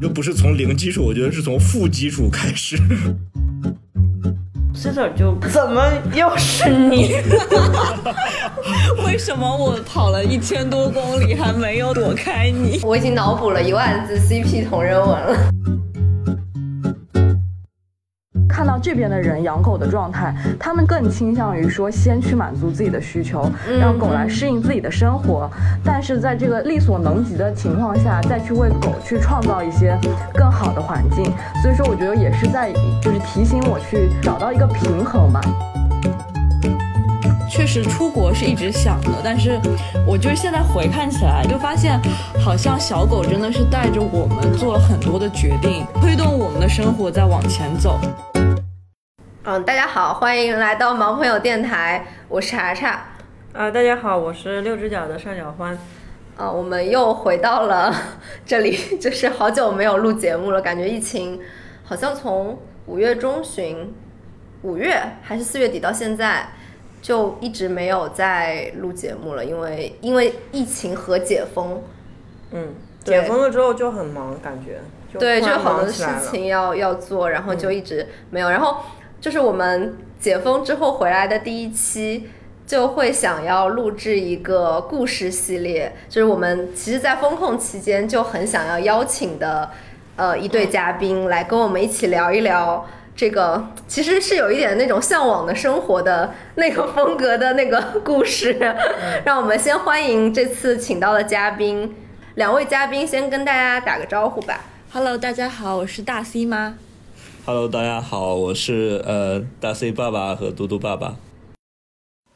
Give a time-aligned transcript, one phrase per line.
[0.00, 2.78] 又不是从零基础，我觉得是从负基础开始。
[4.74, 7.16] Caesar 就怎么又是你？
[9.04, 12.80] 为什么我跑了一千多公里还没有躲开你？
[12.82, 15.50] 我已经脑补了一万字 CP 同人文了。
[18.60, 23.50] 看到这边的人养狗的状态，他们更倾向于说先去满足自己的需求，
[23.80, 25.50] 让狗来适应自己的生活。
[25.82, 29.98] 但是在这个力所能及的情况下，再去为狗去创造一些
[30.34, 31.24] 更好的环境。
[31.62, 35.40] 所以说，我觉得也是在就是提醒我去找到一个平衡吧。
[37.48, 39.58] 确实出国是一直想的，但是
[40.06, 41.98] 我就是现在回看起来，就发现
[42.38, 47.98] 好像小狗真的是带着我们做了很多的决定，推动我们的生活在往前走。
[49.52, 53.04] 嗯，大家好，欢迎来到毛朋友电台，我是查查。
[53.52, 55.76] 啊，大家好，我是六只脚的尚小欢。
[56.36, 57.92] 啊，我们又回到了
[58.46, 61.40] 这里，就是好久没有录节目了，感觉疫情
[61.82, 63.92] 好像从五月中旬，
[64.62, 66.50] 五月还是四月底到现在，
[67.02, 71.82] 就一直没有在录节目了，因为因为疫情和解封。
[72.52, 72.72] 嗯，
[73.02, 74.80] 解封了之后就很忙，感觉。
[75.18, 78.76] 对，就好多事情要要做，然后就一直没有，然后。
[79.20, 82.30] 就是我们解封之后回来的第一期，
[82.66, 85.94] 就会想要录制一个故事系列。
[86.08, 89.70] 就是我们其实，在风控期间就很想要邀请的，
[90.16, 98.56] 呃，一对嘉宾来跟我们一起聊一聊这个，其实是有一点那种向往的生活的那个风格的那个故事。
[99.24, 101.94] 让我们先欢迎这次请到的嘉宾，
[102.36, 104.64] 两位嘉宾先跟大家打个招呼吧。
[104.92, 106.76] Hello，大家好，我是大 C 妈。
[107.46, 111.16] Hello，大家好，我是呃大 C 爸爸和嘟嘟爸爸。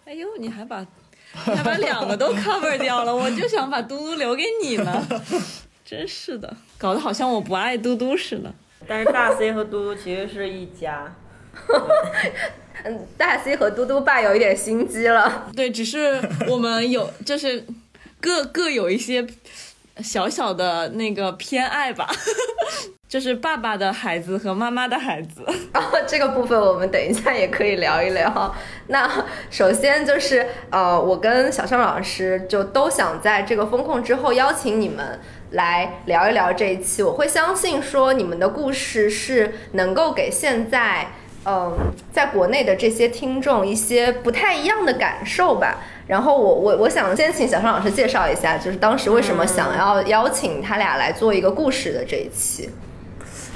[0.06, 5.06] 哎呦，你还把你还把两个都 cover 掉了， 我就想把嘟嘟留给你呢。
[5.84, 8.52] 真是的，搞得好像我不爱嘟嘟似的。
[8.88, 11.14] 但是大 C 和嘟嘟其实是一家。
[12.84, 15.50] 嗯，大 C 和嘟嘟爸有一点心机了。
[15.54, 17.64] 对，只是我们有就是
[18.20, 19.24] 各各有一些
[20.02, 22.08] 小小的那个偏爱吧。
[23.06, 25.40] 就是爸爸的孩子和妈妈的孩子，
[25.72, 28.52] 然 后这个部分我们等一下也可以聊一聊。
[28.88, 29.08] 那
[29.50, 35.20] 首先就是呃，我跟小尚老师就都想在这个风控之后邀请你们
[35.52, 37.04] 来聊一聊这一期。
[37.04, 41.06] 我会相信说你们的故事是能够给现在
[41.46, 41.72] 嗯
[42.12, 45.78] 在国内的这些听众一些不太一样的感受吧。
[46.06, 52.68] 然后我我我想先请小尚老师介绍一下，就是当时为什么想要邀请他俩来做一个故事的这一期。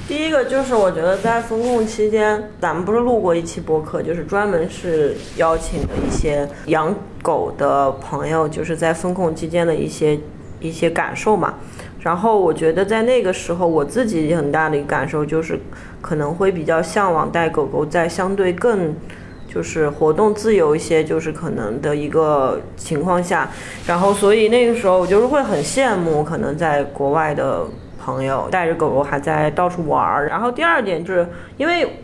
[0.07, 10.19] 第一个就是我觉得在风控期间，咱们不是录过一期播客，就是专门是邀请的一些养狗的朋友，就是在风控期间的一些
[10.59, 11.53] 一些感受嘛。
[11.99, 15.59] 然后我觉得在那个时候，我自己很大的一个感受就是，
[16.01, 18.95] 可能会比较向往带狗狗在相对更
[19.47, 23.49] 就是活动自由一些，就是可能的一个情况下。
[23.85, 27.65] 然后所以那个时候我就是会很羡慕可能在国外的。
[28.01, 31.27] 朋友带着狗狗还在到处玩儿，然后第二点就是
[31.57, 31.97] 因为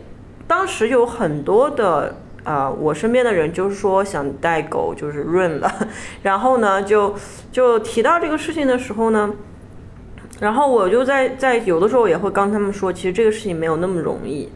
[0.46, 2.14] 当时有很多的
[2.44, 5.72] 啊，我身边的人就是说想带狗就是润了，
[6.22, 7.14] 然后呢就
[7.50, 9.32] 就提到这个事情的时候呢，
[10.40, 14.48] 然后我就在在有的时候也会跟他们说，其实这个事情没有那么容易。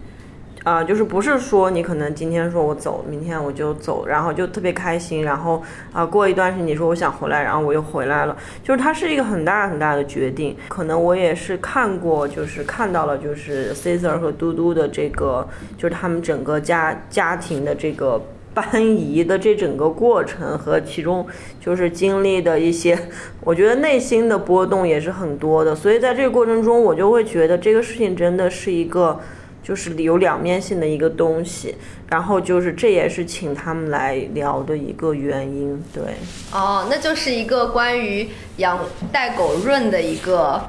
[0.62, 10.54] 啊，就是不是说你可能今天说我走，明天我就走，然后就特别开心，然后啊过一段时间你说我想回来，然后我又回来了，就是它是一个很大很大的决定。
[10.68, 15.48] 可能我也是看过，就是看到了，就是 Caesar 和嘟嘟的这个，
[15.78, 18.20] 就是他们整个家家庭的这个
[18.54, 21.26] 搬移的这整个过程和其中
[21.60, 22.98] 就是经历的一些，
[23.42, 25.74] 我觉得内心的波动也是很多的。
[25.74, 29.20] 所以在这个过程中，我就会觉得这个事情真的是一个。
[29.62, 31.76] 就是有两面性的一个东西，
[32.08, 36.02] 然后就是这也是请他们来聊的一个原因，对。
[36.50, 38.80] 哦，那就是一个关于养
[39.12, 40.60] 带狗润的一个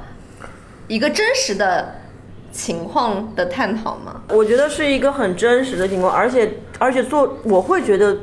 [0.87, 2.01] 一个真实的
[2.51, 4.21] 情况的探讨吗？
[4.29, 8.17] 我觉得是一个很真实的情况，而且而且做我会觉得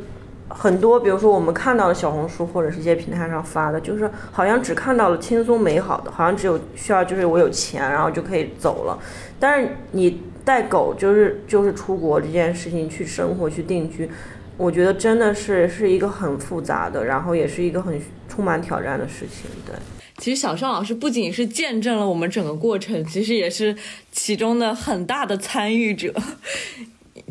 [0.48, 8.98] 很多，比如说我们看到的小红书或者是一些平台上发的，就是好像只看到了轻松美好的，好像只有需要就是我有钱然后就可以走了，
[9.38, 10.20] 但是你。
[10.48, 14.08] 带狗就是就是出国这件事情去生活去定居，
[14.56, 18.00] 我觉得真的是是一个很复杂的，然后也是一个很
[18.30, 19.50] 充满挑战的事情。
[19.66, 19.74] 对，
[20.16, 23.76] 其实小尚老师不仅是见证了我们整个过程，其实也是
[24.10, 26.14] 其中的很大的参与者，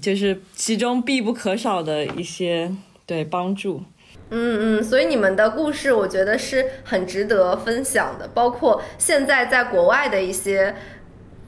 [0.02, 2.72] 就是其中必不可少的一些
[3.06, 3.84] 对帮助。
[4.30, 10.76] 嗯嗯，所以你们的故事我觉得是很值得分享的，包括现在在国外的一些。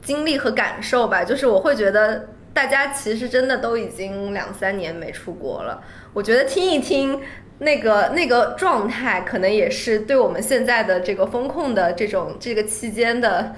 [0.02, 5.78] 经历和感受吧，就是我会觉得大家其实真的都已经两三年没出国了，
[6.14, 7.20] 我觉得听一听。
[7.60, 13.54] 那个那个状态，可能也是对我们现在的这个风控的这种这个期间的，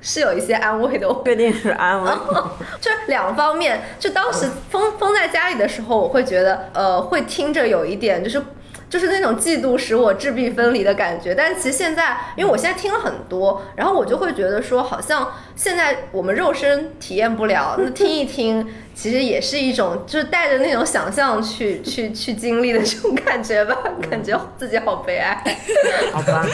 [0.00, 1.08] 是有一些安慰的。
[1.24, 2.10] 确定是安慰，
[2.80, 3.80] 就两方面。
[3.98, 8.42] 就当时封封在家里的时候，我会觉得，呃，会听着有一点就是。
[8.88, 23.76] 就是那种嫉妒使我质壁分离的感觉，但其实现在，因为我现在听了很多，然后我就会觉得说，好像现在我们肉身体验不了，那听一听，其实也是一种，就是带着那种想象去去去经历的这种感觉吧，
[24.08, 25.42] 感觉自己好悲哀。
[26.14, 26.46] 好吧，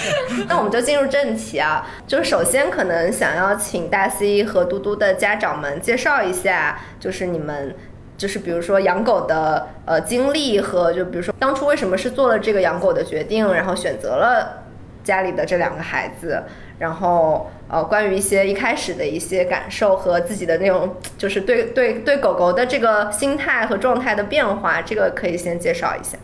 [0.49, 7.75] 那我们就进入正题啊，就是首先可能想要请大 C 和嘟嘟的家长们介绍一下，就是你们。
[8.23, 14.63] 就是比如说养狗的呃经历和就比如说当初为什么是做了这个养狗的决定，然后选择了
[15.03, 16.41] 家里的这两个孩子，
[16.79, 26.17] 然后呃关于一些一开始的一些感受和自己的那种就是对对对狗狗的这个心态和状态的变化，这个可以先介绍一下。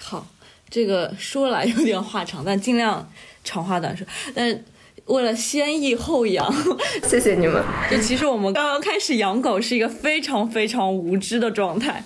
[0.00, 0.26] 好，
[0.68, 3.08] 这个说来有点话长，但尽量
[3.44, 4.04] 长话短说，
[4.34, 4.60] 但。
[5.06, 6.52] 为了先抑后扬，
[7.08, 7.62] 谢谢你们。
[7.90, 12.04] 就其实我们刚刚开始养狗是一个非常非常无知的状态，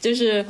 [0.00, 0.46] 就是，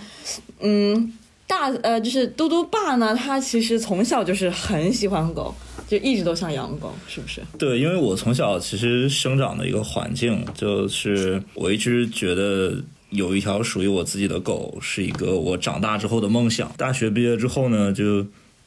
[0.61, 1.13] 嗯，
[1.47, 5.55] 大呃，就是嘟嘟爸呢，他其实从小就是很喜欢狗，
[5.89, 7.41] 就一直都想养狗，是不是？
[7.59, 12.75] 对，因为我从小其实生长的一个环境，就是我一直觉得
[13.09, 16.71] 有一条属于我自己的狗，是一个我长大之后的梦想。
[16.77, 18.27] 大学毕业之后呢，就。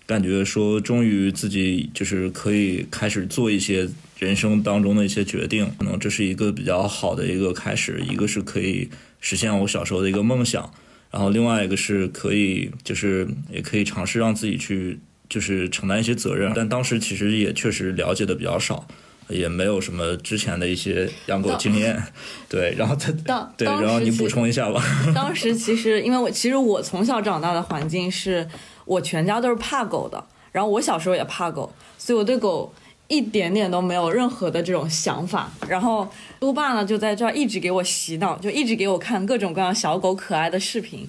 [0.10, 8.04] 感觉说，终于自己就是可以开始做一些人生当中的一些决定，可能这是一个比较好的一个开始。
[8.10, 8.90] 一个是可以
[9.22, 10.74] 实现我小时候的一个梦想，
[11.12, 16.52] 然后另外一个是可以就是也可以尝试让自己去就是承担一些责任。
[16.56, 18.88] 但当时其实也确实了解的比较少，
[19.28, 22.02] 也没有什么之前的一些养狗经验。
[22.50, 23.12] 对，然后他
[23.56, 24.84] 对，然后你补充一下吧。
[25.14, 28.50] 当时其实因为我其实我从小长大的环境是。
[28.90, 32.74] 我全家都是怕狗的，然后我小时候也怕狗，所以我对狗
[33.08, 35.52] 一点点都没有任何的这种想法。
[35.68, 36.08] 然后
[36.40, 41.08] 嘟爸呢就在这儿一直给我洗脑，就一直给我看各种各样小狗可爱的视频。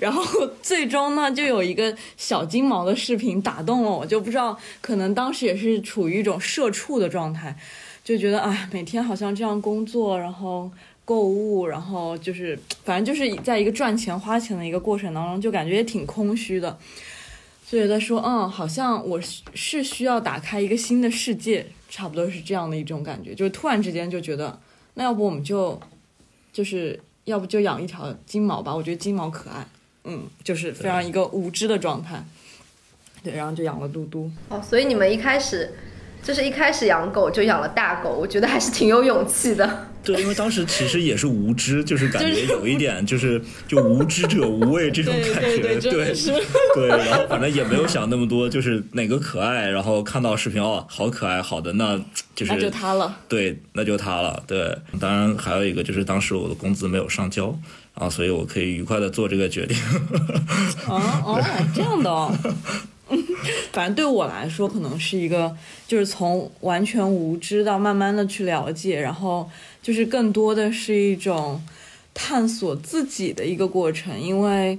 [0.00, 0.22] 然后
[0.62, 7.56] 最终呢，就有一个小金毛的视频打动了我，就不知道可能当时也是处于一种社畜的状态，
[8.04, 10.70] 就觉得哎，每天好像这样工作，然后
[11.06, 16.78] 购物，然后就是反正就是在一个赚钱花钱的一个过程当中，就感觉也挺空虚的。
[17.70, 19.20] 就觉得说，嗯，好像我
[19.52, 23.34] 是需要打开一个新的世界，差不多是这样的一种感觉。
[23.34, 24.58] 就是突然之间就觉得，
[24.94, 25.78] 那要不我们就，
[26.50, 28.74] 就是要不就养一条金毛吧？
[28.74, 29.66] 我觉得金毛可爱，
[30.04, 32.24] 嗯，就是非常一个无知的状态。
[33.22, 34.30] 对，然后就养了嘟嘟。
[34.48, 35.74] 哦，所以你们一开始。
[36.22, 39.86] 就是一开始养狗就养了大狗，我觉得还是挺有勇气的。
[40.04, 46.14] 对，因为当时其实也是无知，就是感觉有一点就是就无知者无畏这种 感觉，对对
[46.74, 51.98] 对，然后反正也没有想那么多，就是哪个可爱，然后看到视频哦，好可爱，好的，那
[52.34, 54.76] 就是那就它了，对，那就它了，对。
[54.98, 57.54] 当然还有一个就是当时我的工资没有上交
[57.94, 59.76] 啊，所以我可以愉快的做这个决定。
[60.86, 61.44] 哦哦，
[61.74, 62.32] 这样的哦。
[63.72, 65.56] 反正对我来说，可能是一个，
[65.86, 69.48] 就是从完全无知到慢慢的去了解，然后
[69.82, 71.62] 就是更多的是一种
[72.12, 74.78] 探索自己的一个过程，因为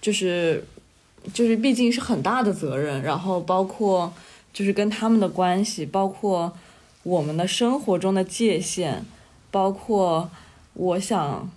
[0.00, 0.64] 就是
[1.32, 4.12] 就是毕竟是很大的责任，然后包括
[4.52, 6.52] 就是跟他们的关系，包括
[7.02, 9.04] 我们的生活中的界限，
[9.50, 10.30] 包括
[10.74, 11.50] 我想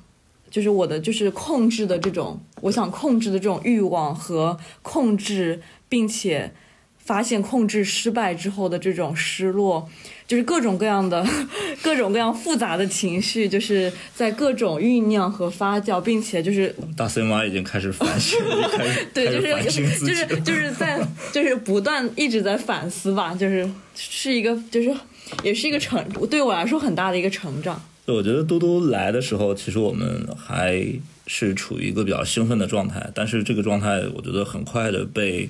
[0.50, 5.62] 就是我的就是控制的这种，我想控制的这种欲望和控制。
[5.90, 6.54] 并且
[6.98, 9.90] 发现控制失败之后的这种失落，
[10.26, 11.26] 就是各种各样的、
[11.84, 18.40] 各种各样复杂的情绪，就是在各种酝酿和发酵，并且就是大 C 妈已经开始反省，
[18.72, 24.96] 开始对，就是就是就是在就是不断一直在反思吧，就是是一个就是
[25.44, 27.82] 也是一个成对我来说很大的一个成长。
[28.06, 30.82] 我觉得嘟嘟来的时候，其实我们还
[31.28, 35.50] 是处于一个比较兴奋的状态，但是这个状态我觉得很快的被。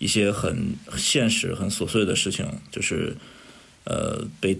[0.00, 3.14] 一些很现实、很琐碎的事情，就是，
[3.84, 4.58] 呃，被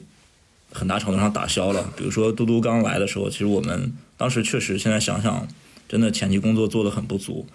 [0.70, 1.90] 很大程度上打消了。
[1.97, 5.49] 比如说，嘟嘟刚来的时候，其实我们当时确实，现在想想，
[5.88, 7.47] 真的前期工作做的很不足，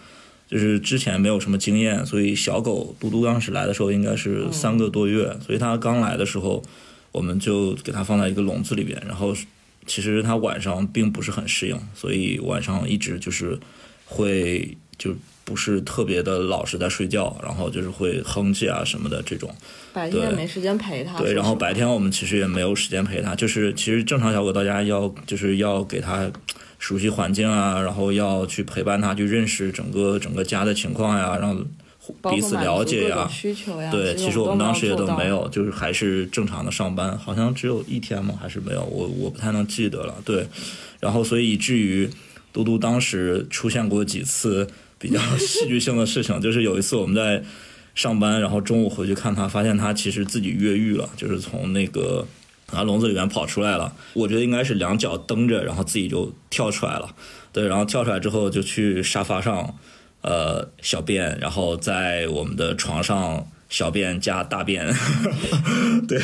[0.49, 6.63] 就是之前没有什么经验，所以小狗嘟嘟刚时来的时候应该是三个多月，所以它刚来的时候，
[7.11, 9.35] 我们就给它放在一个笼子里边，然后
[9.85, 13.59] 其实它晚上并不是很适应，所以晚上一直就是
[14.05, 15.15] 会就。
[15.45, 19.49] 不是特别的老实在睡觉，然后就是会哼唧啊什么的这种。
[19.93, 21.17] 白天对没时间陪他。
[21.19, 26.29] 对，然后白天我们其实也没有时间陪他，就是其实正常小狗到家要就是要给他
[26.79, 31.55] 熟悉环境啊，然后要去陪伴他去认识整个整个家的情况呀，让
[32.29, 33.27] 彼此了解呀。
[33.31, 33.89] 需求呀。
[33.91, 38.33] 对，其实我们当时也都没有，就是还是正常的上班，好像只有一天吗？
[38.41, 38.83] 还是没有？
[38.83, 40.15] 我我不太能记得了。
[40.25, 40.45] 对，
[40.99, 42.09] 然后所以以至于
[42.51, 47.43] 嘟嘟当时出现过几次比较 戏剧性的事情，就是有一次我们在
[47.93, 52.27] 上班，然后中午回去看他，发现他其实自己越狱了，就是从那个
[52.71, 53.93] 啊笼子里面跑出来了。
[54.13, 57.15] 我觉得应该是两脚蹬着，然后自己就跳出来了。
[57.51, 59.75] 对，然后跳出来之后就去沙发上。
[60.21, 64.83] 呃小便，然后在我们的床上小便加大便，
[66.09, 66.19] 对，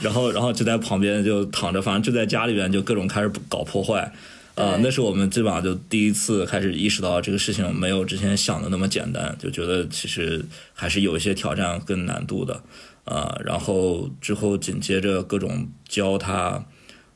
[0.00, 4.12] 然后然后就在旁边就躺着，反正就在家里边就各种开始搞破坏。
[4.54, 10.44] 呃，那是我们基本上就第一次开始意识到这个事情没有之前想的那么简单，就觉得其实
[10.74, 12.62] 还是有一些挑战跟难度的。
[13.04, 16.64] 呃，然后之后紧接着各种教他，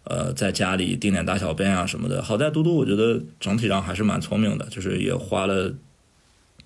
[0.04, 2.22] 呃，在家里定点大小便啊什么的。
[2.22, 5.74] 好在嘟嘟我觉得整体上还是蛮聪明的，就是也花了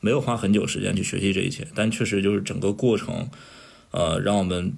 [0.01, 3.29] 没有花很久时间去学习这一切，但确实就是整个过程，
[3.91, 4.73] 呃，让我们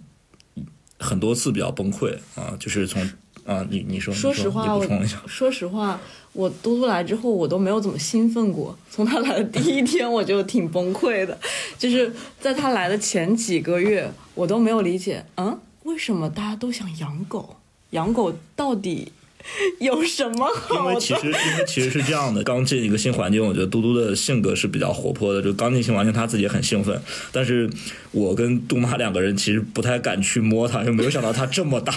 [0.98, 3.08] 很多次比较崩溃啊、就是从
[3.44, 4.86] 啊，你你说， 说实话，我
[5.26, 6.00] 说实话，
[6.32, 8.76] 我嘟嘟来之后，我都没有怎么兴奋过。
[8.90, 11.36] 从他来的第一天，我就挺崩溃的。
[11.78, 17.56] 就是在他来的前几个月，我都没有理解，嗯，为什么大家都想养狗？
[17.90, 19.12] 养狗到底
[19.80, 20.94] 有什么好因？
[20.94, 25.42] 为其实因为其实是这样的，刚进一个新环境，我觉得嘟嘟的性格是比较活泼的。
[25.42, 27.00] 就刚进新环境，他自己也很兴奋，
[27.32, 27.68] 但是
[28.10, 31.92] 我跟杜妈两个人其实不太敢去摸它，就没有想到它这么大。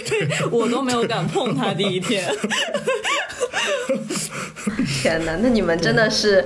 [0.50, 2.28] 我都没有敢碰他第一天。
[5.02, 6.44] 天哪，那你们真的是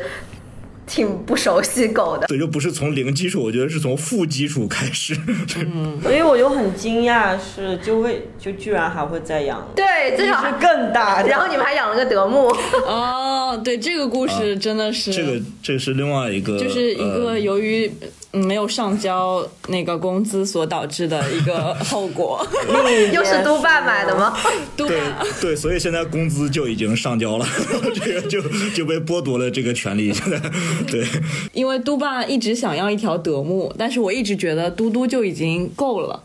[0.91, 2.27] 挺不熟悉狗的。
[2.27, 5.17] 对，就不是从零基础，我觉得是从负基础开始。
[5.63, 11.29] 嗯所以我就很惊讶，是就会就居然还会再养，对，至少是更大的。
[11.29, 12.49] 然后你们还养了个德牧，
[12.85, 22.47] 哦，对，这个故事真的是、这个这是另外一个，就是一个呃由于嗯没有上交那个工资所导致的一个 后果。
[23.13, 24.37] 又是都爸买的吗？
[24.77, 25.01] 对？
[25.41, 27.47] 对，所以现在工资就已经上交了，
[27.95, 28.41] 这个就
[28.75, 30.13] 就被剥夺了这个权利。
[30.13, 30.41] 现在
[30.87, 31.07] 对，
[31.53, 36.23] 因为嘟爸一直想要一条德牧，但是我一直觉得嘟嘟就已经够了，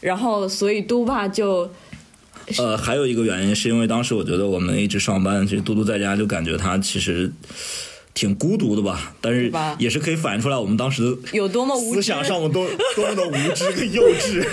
[0.00, 1.70] 然后所以嘟爸就
[2.58, 7.30] 呃，还有一个原因是因为当时我觉得我们一直上班，其实嘟嘟在家就感觉他其实
[8.12, 14.44] 挺孤独的吧，但是也是可以反映出来我们当时的有多么无知思想上我多多么的无知跟幼稚。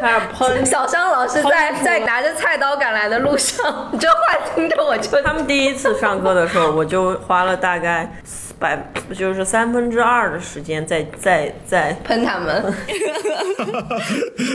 [0.00, 0.64] 开始喷。
[0.64, 4.16] 小商老师在在拿着菜刀赶来的路上，你这话
[4.54, 8.22] 听着我就他们第一次上课的时候，我就花了大概
[8.64, 12.64] 百就是三分之二的时间在在在喷他们。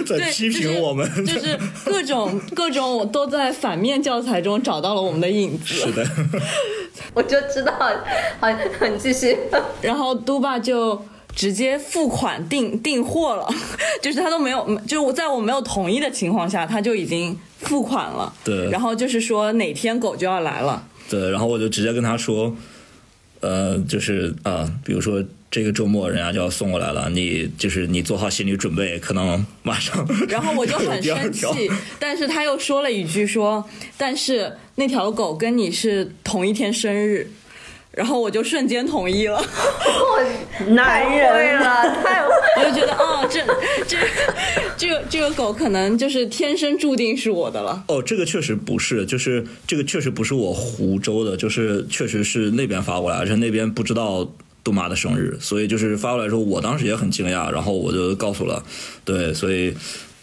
[0.08, 5.66] 在对批评我们，就 是就是各种各种我都在反面教材中找到了我们的影子。
[5.76, 6.04] 是的，
[7.14, 7.72] 我就知道，
[8.40, 9.38] 好，你继续。
[9.82, 11.00] 然后嘟爸就
[11.36, 13.48] 直接付款订订货了，
[14.02, 18.34] 就是他都没有，就是我在我没有同意的情况下，他就已经付款了。
[18.44, 22.54] 对然后就是说哪天狗就要来了，对，然后我就直接跟他说，
[23.42, 30.08] 呃，就是啊，比如说这个周末人家就要送过来了，你就是你做好心理准备，可能马上。
[30.28, 31.70] 然后我就很生气，
[32.00, 33.64] 但是他又说了一句说，
[33.98, 37.30] 但是那条狗跟你是同一天生日。
[38.00, 43.46] 然后我就瞬间同意了，我男 太会人了，太 我就觉得，哦，这
[43.86, 43.98] 这
[44.78, 47.84] 这个这个狗可能就是天生注定是我的了。
[47.90, 54.26] 哦，这个确实不是，就是这个确实不是我湖州的，就是确实是那边发过来，而且那边不知道
[54.64, 58.64] 杜妈的生日，所以就是发过来之后，我当时也很惊讶，然后我就告诉了，
[59.04, 59.76] 对，所以。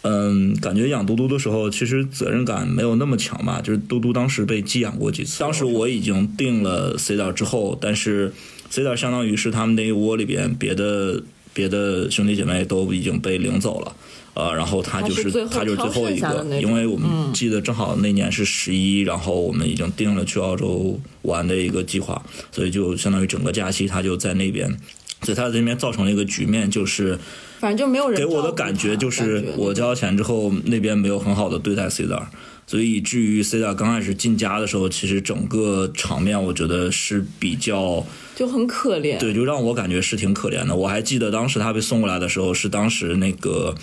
[0.09, 3.59] 嗯，感觉养嘟嘟的时候，其实责任感没有那么强吧。
[3.61, 8.31] 就是嘟嘟当时被寄养过几次，当时我已经定了 C 点之后，但是
[8.69, 11.21] C 点相当于是他们那一窝里边别的
[11.53, 13.95] 别的兄弟姐妹都已经被领走了，
[14.35, 16.45] 呃，然后他就是他是他就是最后一个。
[16.61, 24.71] 因为我们记得正好那年是十一、然后我们已经定了去澳洲玩的一个计划，所以就相当于整个假期他就在那边，
[25.21, 27.17] 所以他在那边造成了一个局面，就是
[27.59, 32.27] 反正就没有人给我的感觉就是我交钱之后那边没有很好的对待 C 点儿，
[32.67, 38.05] 所以以至于 C 点儿刚开始进家的时候，其实整个场面我觉得是比较。
[38.35, 39.17] 就很可怜。
[39.17, 40.75] 对，就让我感觉是挺可怜的。
[40.75, 43.73] 我还记得当时他被送过来的时候，是当时那个，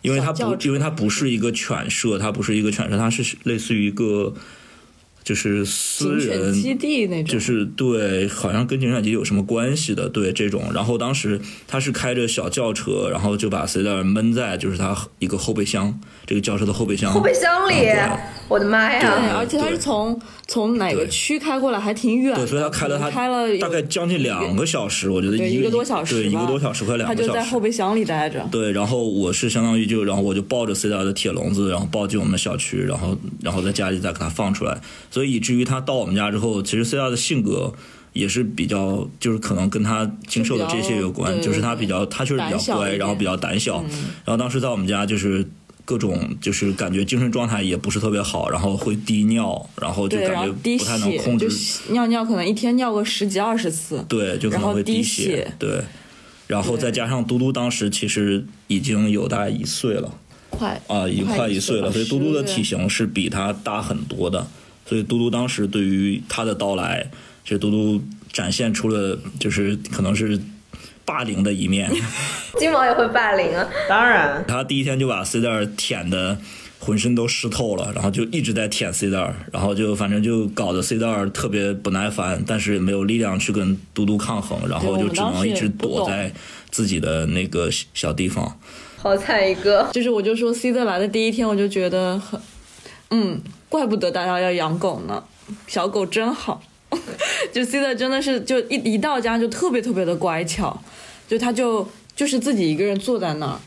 [0.00, 4.34] 因为他不，因为他不是一个犬舍，它不是一个犬舍，它是类似于一个
[5.22, 10.72] 就是私人基地那种，就是对，好像跟警犬基地有什么关系的，对这种。
[10.74, 17.12] 然后当时他是开着小轿车，然后就把 C 袋闷在就是他一个后备箱，这个轿车的后备箱。
[17.12, 17.74] 后备箱里
[18.48, 19.36] 我的妈对，呀！
[19.38, 22.40] 而且他是从从哪个区开过来，还挺远的。
[22.40, 27.32] 对，所以他开了他开了大概将近两个小时，我觉得一一个多小时对，一个多小时快两个小时。
[27.32, 28.46] 在后备箱里待着。
[28.50, 34.78] 对，然后我是相当于就，然后我就抱着 C 大的铁笼子，然后抱进我们的小区，然后然后在家里再给它放出来，
[35.10, 37.72] 所以以至于他到我们家之后，其实 C 大的性格
[38.12, 43.82] 也是比较，就是可能跟他经受的这些有关，就是他比较，他确实比较乖，然后比较胆小，
[44.26, 45.48] 然后当时在我们家就是。
[45.84, 51.48] 各种就是感觉精神状态也不是特别好，然后会滴尿，然后就感觉不太能，控制。
[51.90, 54.04] 尿尿可能一天尿个十几二十次。
[54.08, 55.82] 对，就可能会滴血，血对，
[56.46, 60.18] 然后再加上嘟嘟当时其实已经有大概一岁了。
[60.50, 64.46] 快啊，已经快一岁了，所以嘟嘟的体型是比他大很多的，
[64.86, 67.10] 所以嘟嘟当时对于他的到来，
[67.42, 70.38] 其实嘟嘟展现出了就是可能是
[71.06, 71.90] 霸凌的一面，
[72.58, 73.68] 金毛也会霸凌啊！
[73.88, 76.36] 当然，他第一天就把 C 袋儿舔的
[76.78, 86.32] 浑身都湿透了，然后就一直在舔 C 袋儿，然后就反正就搞得 C 袋儿特别不耐烦，但是也没有力量去跟嘟嘟抗衡，然后就只能一直躲在
[86.70, 88.58] 自己的那个小地方。
[88.98, 92.40] 好惨一个， 就是我就说 C 的来的第一天，我就觉得很，
[93.10, 95.24] 嗯，怪不得大家要养狗呢，
[95.66, 96.62] 小狗真好。
[97.52, 100.78] 就 C 的真的是就一一到家就特别特别的乖巧，
[101.26, 103.58] 就它就就是自己一个人坐在那儿，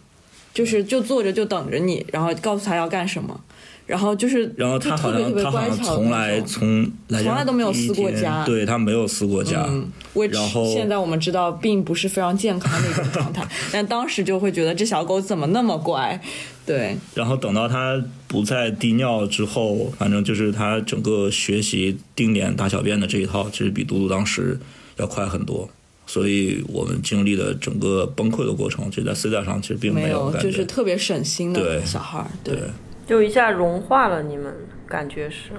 [0.54, 3.40] 就是就坐着就等着你，然后告诉他要干什么，
[3.86, 9.66] 然后就是然后他就好像特别特别他好像乖巧的从来从来从来都没有撕过家对他没有撕过家。
[9.68, 9.88] 嗯
[10.32, 16.18] 然后现在我们知道并不是非常健康的一种状态，但当时就会觉得这小狗怎么那么乖，
[16.66, 24.58] 对，然后等到它不再滴尿之后，反正就是它整个学习定点大小便的这一套，其实比嘟嘟当时
[24.96, 25.70] 要快很多。
[26.06, 30.50] 所以我们经历的整个崩溃的过程，就在 C 带上其实并没有感觉。
[30.50, 32.64] 就是特别省心的对小孩儿，对对，
[33.08, 34.54] 就一下融化了，你们
[34.88, 35.52] 感觉是？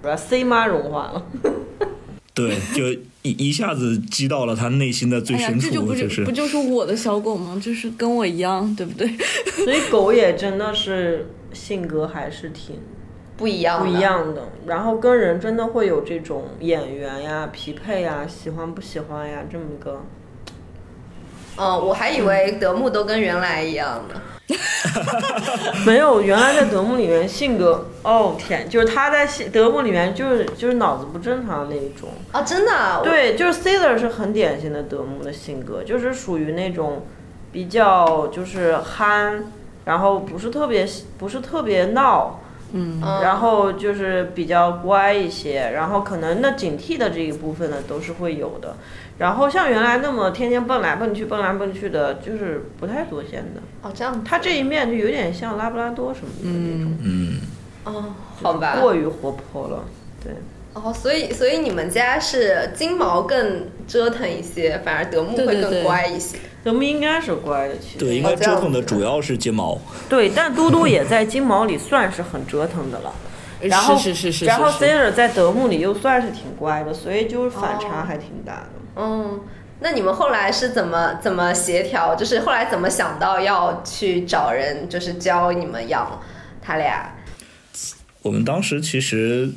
[0.00, 1.26] 把 C 妈融化了，
[2.34, 2.90] 对，就
[3.22, 7.56] 一一下子击到了他内心的最深处，这就不就是不就是我的小狗吗？
[7.62, 9.06] 就是跟我一样，对不对？
[9.64, 12.74] 所以狗也真的是性格还是挺
[13.42, 13.98] 不一样，不一。
[13.98, 20.02] 样的，然后跟人真的会有这种眼缘呀、匹配呀、喜欢不喜欢呀这么个。
[21.56, 24.20] 嗯，我还以为德牧都跟原来一样呢。
[25.84, 32.10] 没有，原来在德牧里面性格，哦天，就是他在德牧里面就是就是脑子不正常的那一种。
[32.30, 33.00] 啊，真的啊？
[33.02, 37.04] 对，就是 Caesar 是很典型的德牧的性格，就是属于那种
[37.50, 39.44] 比较就是憨，
[39.84, 40.86] 然后不是特别
[41.18, 42.40] 不是特别闹，
[42.72, 48.76] 嗯，然后就是比较乖一些，然后可能那警惕的这一部分呢都是会有的。
[49.18, 53.60] 然后像原来那么天天蹦来蹦去、蹦来蹦去的，就是不太多见的。
[53.82, 57.40] 哦，这样，他这一面就有点像拉布拉多什么的那种，嗯，
[57.84, 58.78] 哦，好吧。
[58.80, 59.84] 过于活泼了。
[60.24, 60.32] 对，
[60.74, 66.38] 哦，所以所以你们家是金毛更折腾一些，反而德牧会更对对对乖一些。
[66.64, 67.98] 德牧应该是乖的，其实。
[67.98, 69.78] 对，应该折腾的主要是金毛。
[70.08, 73.12] 对，但嘟嘟也在金毛里算是很折腾的了。
[73.60, 78.70] 然后是是是是，然后是是 Caesar 在德牧里又算是挺乖的，所以就是反哦差还挺大的。
[78.96, 79.40] 嗯，
[79.78, 82.16] 那你们后来是怎么怎么协调？
[82.16, 86.20] 就是后来怎么想到要去找人，就是教你们养
[86.60, 87.14] 他俩？
[88.22, 89.50] 我们当时其实，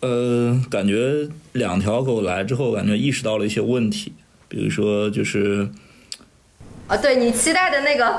[0.00, 4.12] 呃，感觉两条狗来之后，感觉意识到了一些问题，
[4.48, 5.68] 比如说就是
[6.86, 8.18] 啊，对你期待的那个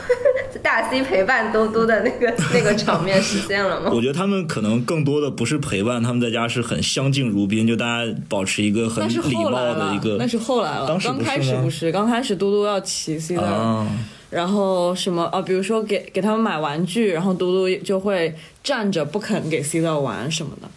[0.62, 3.90] 大 C 陪伴嘟嘟的那个 那个场面实现了吗？
[3.92, 10.16] 我觉得他们可能更多的不是陪伴，他们在家是很相敬如宾，就大家保持一个很礼貌的一个。
[10.18, 10.88] 那是后来了。
[10.88, 13.86] 当时刚开始不是，刚开始嘟嘟要骑 C 的，啊，
[14.30, 20.68] 然后什么啊，比如说给给他们买玩具，然后嘟嘟就会站着不肯给 C 的玩什么的。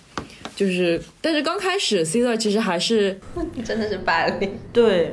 [0.62, 3.20] 就是，但是刚开始 C 的其实还是
[3.66, 4.60] 真的是霸凌。
[4.72, 5.12] 对，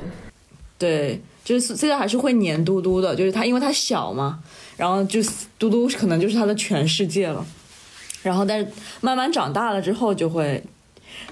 [0.77, 4.41] 对，就是 C 的还是会黏嘟嘟的，就是他因为他小嘛，
[4.77, 5.23] 然后就
[5.59, 7.47] 嘟嘟可能就是他的全世界了。
[8.23, 8.69] 然后，但是
[9.01, 10.63] 慢慢长大了之后，就会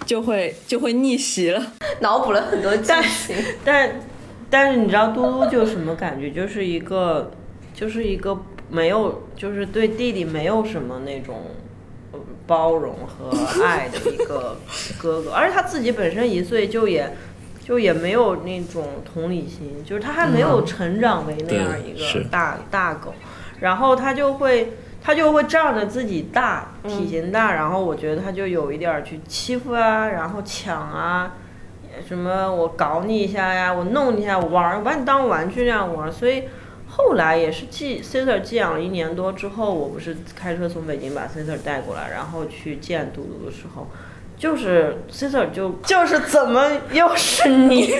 [0.06, 1.72] 就会就会逆袭了。
[2.00, 2.90] 脑补了很多剧
[3.26, 3.36] 情。
[3.62, 4.00] 但
[4.48, 6.30] 但是你知道嘟嘟就什么感觉？
[6.30, 7.30] 就是一个
[7.74, 8.34] 就是一个
[8.70, 11.65] 没有，就是对弟弟没有什么那种呃
[12.46, 13.30] 包容和
[13.64, 14.56] 爱的一个
[14.98, 17.12] 哥哥，而且他自己本身一岁就也。
[17.66, 23.12] 就也没有那种同理心，就是他还没有成长为那样一个大、大狗，
[23.58, 31.34] 然后他就会，他就会仗着自己大，体型大，然后我觉得他就有一点儿去欺负啊，然后抢啊，
[32.06, 36.44] 什么我搞你一下呀，我弄你一下，我玩儿，我把你当玩具那样玩儿，所以
[36.96, 43.86] 后来也是寄 Caesar 寄养了一年多之后，我不是开车从北京把 Caesar 带过来，然后去见嘟嘟的时候。
[44.38, 47.94] 就是 Caesar 就 就是怎么又是你？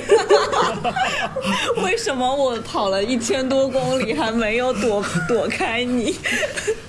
[1.83, 6.15] 为什么我跑了一千多公里还没有躲躲开你？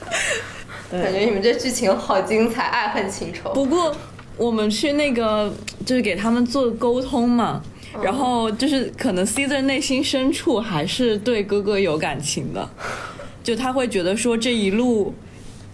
[0.91, 3.53] 感觉你们这剧情好精彩，爱恨情仇。
[3.53, 3.95] 不过
[4.35, 5.49] 我们去那个
[5.85, 7.61] 就是给他们做沟通嘛，
[8.01, 12.69] 然后就是可能 Caesar 内心深处还是对哥哥有感情的，
[13.43, 15.13] 就他会觉得说这一路，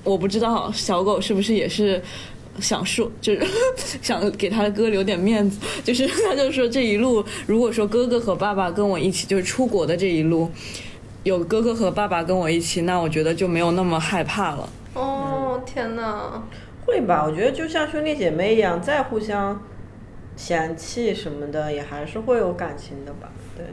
[0.03, 2.01] 我不知道小狗是不是也是。
[2.59, 3.47] 想说就是
[3.99, 10.47] 想给他的哥留点面子，就是他就说这一路，如果说哥哥和爸爸跟我一起，就是出国的这一路，
[11.23, 14.69] 有哥哥和爸爸跟我一起，那我觉得就没有那么害怕了。
[14.93, 16.43] 哦天哪，
[16.85, 17.25] 会吧？
[17.25, 19.59] 我觉得就像兄弟姐妹一样，再互相
[20.35, 23.31] 嫌弃什么的，也还是会有感情的吧？
[23.55, 23.65] 对，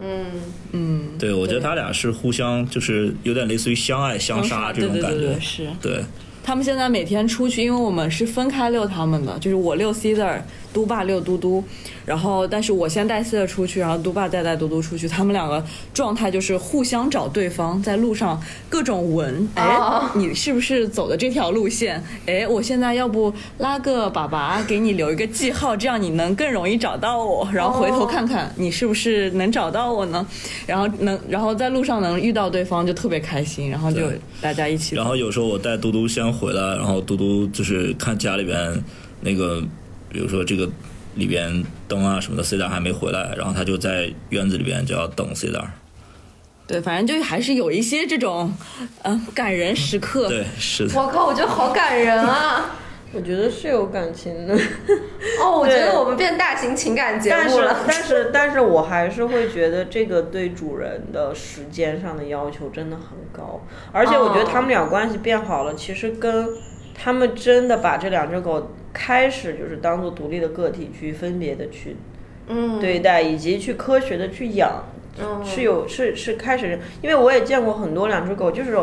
[0.00, 0.26] 嗯
[0.72, 5.66] 嗯，对，我觉得他俩是互相，就是有点类似于相爱相杀这种感觉对对对对，是。
[5.80, 6.04] 对。
[6.42, 10.40] 他们现在每天出去，因为我们是分开遛他们的，就是我遛 Caesar，
[10.74, 11.62] 嘟爸遛嘟嘟，
[12.04, 19.78] 然后但是我先带 Caesar 出去，然后嘟爸再带嘟嘟出去，他们两个状态就是互相找对方，在路上各种闻，哎，
[20.16, 22.02] 你是不是走的这条路线？
[22.26, 30.26] 哎，我现在要不拉个粑粑给你留一个记号，这样你能更容易找到我，然后回头看看你是不是能找到我呢？
[30.66, 34.00] 然后能，然后在路上能遇到对方就特别开心，然后就
[34.40, 34.96] 大家一起。
[34.96, 38.82] 然后有时候我带嘟嘟先回来，然后嘟嘟就是看家里边
[39.20, 39.62] 那个，
[40.14, 40.70] 比如说这个
[41.16, 45.74] 里边灯啊什么的，C 大还没回来，然后他就在院子里边就要等 C 大。
[46.66, 48.54] 对，反正就还是有一些这种，
[49.02, 50.28] 嗯、感人时刻。
[50.28, 50.98] 对，是的。
[50.98, 52.76] 我靠，我觉得好感人啊！
[53.12, 54.54] 我觉得是有感情的。
[55.42, 57.76] 哦，我觉得我们变大型情感节但是目了。
[57.86, 63.60] 但是但是我还是会觉得这个对主人的时间上的要求真的很高，
[63.92, 66.48] 而且我觉得他们俩关系变好了，其实跟
[66.94, 71.96] 他们真的把这两只狗开始就是当做独立的个体去分别的去
[72.48, 74.84] 嗯，对待，以及去科学的去养，
[75.20, 78.78] 嗯是有是是开始，因为我也见过很多两只狗就是。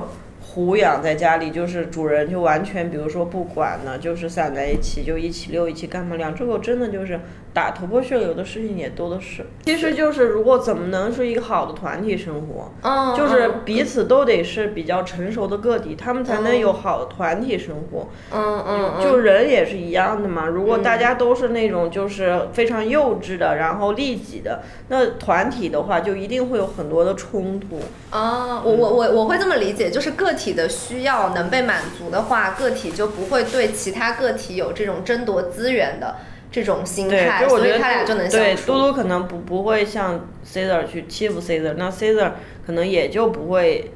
[0.54, 6.18] 胡养在家里，就是主人就完全，比如说不管呢，就是散在一起，就一起遛，一起干嘛。
[6.18, 7.18] 两只狗真的就是
[7.54, 9.46] 打头破血流的事情也多的是。
[9.66, 18.08] 其实就是如果怎么能是一个好的团体生活，嗯，就是嗯彼此都得是比较成熟的个体，他们才能有好的团体生活。
[18.32, 20.48] 嗯嗯嗯，就人也是一样的嘛。
[20.48, 27.80] 如果大家都是那种就是非常幼稚的，然后利己的，那团体的话就一定会有很多的冲突。
[28.10, 36.16] 啊，我我我我会这么理解，就是个体的需要能被满足的话，个体就不会对其他个体有这种争夺资源的
[36.52, 38.46] 这种心，态，所以我觉得他俩就能相处。
[38.46, 42.34] 对，嘟嘟可能不不会像 Caesar 去欺负 Caesar，那 Caesar
[42.66, 43.92] 可能也就不会。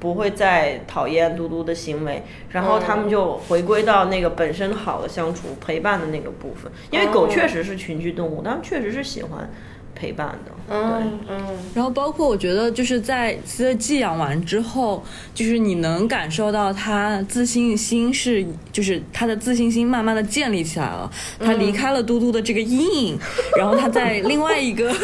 [0.00, 7.28] 不会再讨厌嘟嘟的行为，然后他们就回归到那个本身好的相处陪伴的那个部分，因为狗哦。
[7.28, 9.50] 确实是群居动物，它们确实是喜欢
[9.98, 10.52] 陪伴的。
[10.70, 11.38] 嗯嗯
[11.74, 15.02] 然后包括我觉得就是在的寄养完之后，
[15.34, 21.10] 就是你能感受到他自信心是，就是他的自信心慢慢的建立起来了。
[21.40, 23.18] 他离开了嘟嘟的这个阴影，
[23.56, 24.94] 然后他在另外一个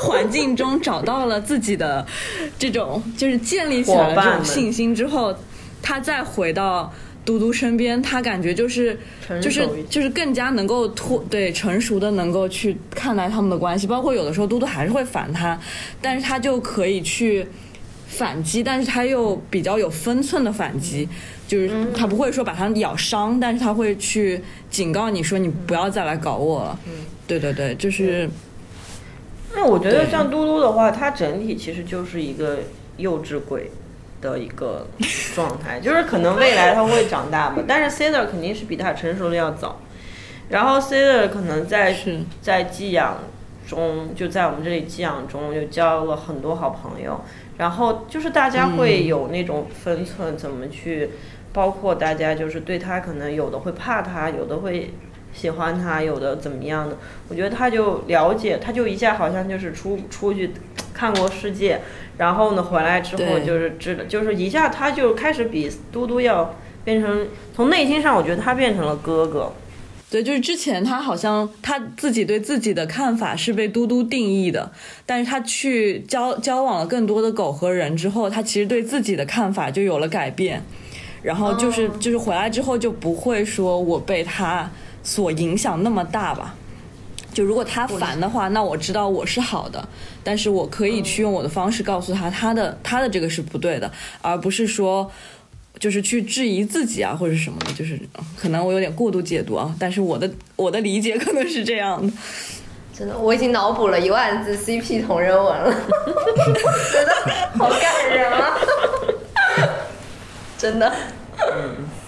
[0.00, 2.06] 环境中找到了自己的
[2.58, 5.34] 这种，就是建立起来了这种信心之后，
[5.82, 6.92] 他再回到。
[7.26, 8.96] 嘟嘟身边，他感觉就是
[9.42, 15.60] 就是就是更加能够脱对成熟的能够去看待他们的关系，包括有的时候嘟嘟还是会烦他，
[16.00, 17.44] 但是他就可以去
[18.06, 21.08] 反击，但是他又比较有分寸的反击，
[21.48, 26.78] 就是他不会说把他咬伤，但是他会去警告你说你不要再来搞我了。
[27.26, 28.30] 对对对，就是
[29.52, 32.60] 那我觉得像嘟嘟的话，它整体其实就是一个
[32.98, 33.70] 幼稚鬼
[34.20, 34.86] 的一个
[35.34, 39.80] 状态， 就是可能未来他会长大吧，但是 Caesar 肯定是比他成熟的要早，
[40.48, 41.94] 然后 Caesar 可能在
[42.40, 43.18] 在寄养
[43.66, 47.20] 中，就在我们这里寄养中，就交了很多好朋友，
[47.58, 51.10] 然后就是大家会有那种分寸，怎么去，
[51.52, 54.94] 包括大家就是对他可能有的会怕他，有的会
[55.32, 56.96] 喜欢他，有的怎么样的，
[57.28, 60.52] 我觉得他就了解，他就一下好像就是出出去
[60.96, 61.78] 看过世界，
[62.16, 66.54] 然后呢回来之后就是知道，就是一下他就开始比嘟嘟要
[66.84, 69.52] 变成从内心上，我觉得他变成了哥哥。
[70.08, 74.72] 对，就是之前他好像他自己对自己的看法是被嘟嘟定义的，
[75.04, 80.62] 但是他去交交往了更多的狗和人之后，他其实对自己的看法就有了改变，
[81.22, 84.70] 然后就是、就是回来之后就不会说我被他
[85.02, 86.54] 所影响那么大吧。
[87.36, 89.86] 就如果他烦的话，那我知道我是好的，
[90.24, 95.10] 但是我可以去用我的方式告诉他，他的他的这个是不对的，而不是说
[95.78, 102.10] 就是去质疑自己啊或者什么的，就是呃可能我有点过度解读啊，但是我的我的理解可能是这样的。
[102.98, 105.70] 真的，我已经脑补了一万字 CP 同人文了，
[106.90, 108.56] 觉 得好感人啊！
[110.56, 110.90] 真的，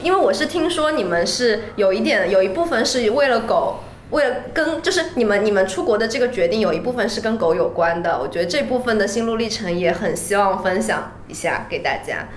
[0.02, 8.18] 因为我是听说你们是有一点，有一部分是为了狗，为了跟就是你们你们出国的这个决定有一部分是跟狗有关的。
[8.18, 12.28] 我觉得这部分的心路历程也很希望分享一下给大家。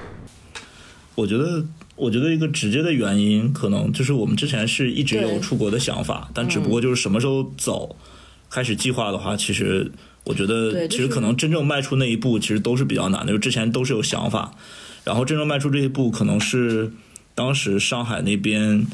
[1.15, 1.63] 我觉得，
[1.95, 7.95] 我觉得一个直接的原因，可能就是我们之前是一直有出国的想法，但只不过就是什么时候走，
[8.49, 9.91] 开始计划的话，其实
[10.23, 13.33] 我觉得，其实可能真正迈出那一步，其实都是比较难的。
[13.33, 14.53] 就之前都是有想法，
[15.03, 16.91] 然后真正迈出这一步，可能是
[17.35, 18.87] 当时上海那边，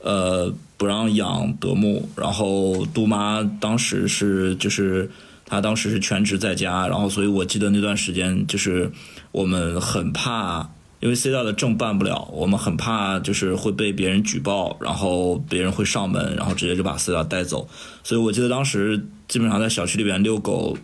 [0.00, 5.10] 呃，不让养德牧，然后杜妈当时是就是。
[5.52, 8.88] 她当时是全职在家，然后所以我记得那段时间就是
[9.32, 17.68] 我们很怕，因为 C 大的证办不了，我们很怕就是会被别人举报，然后别人会上门，然后直接就把 C 大带走。
[18.04, 20.78] 所以我记得当时基本上在小区里边遛狗，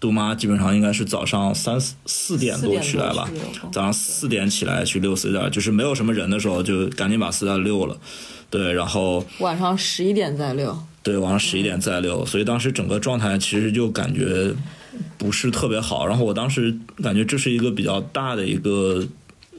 [0.00, 3.28] 杜妈基本上应该是早上三四四点多起来吧
[3.72, 7.98] 早上四点起来去遛 C 点，就是没有什么人的时候就赶紧把 C 点遛了。
[8.50, 14.54] 对，然后晚上十一点再遛，对，晚上十一点再遛，所以当时整个状态其实就感觉
[15.18, 16.06] 不是特别好。
[16.06, 19.06] 然后我当时感觉这是一个比较大的一个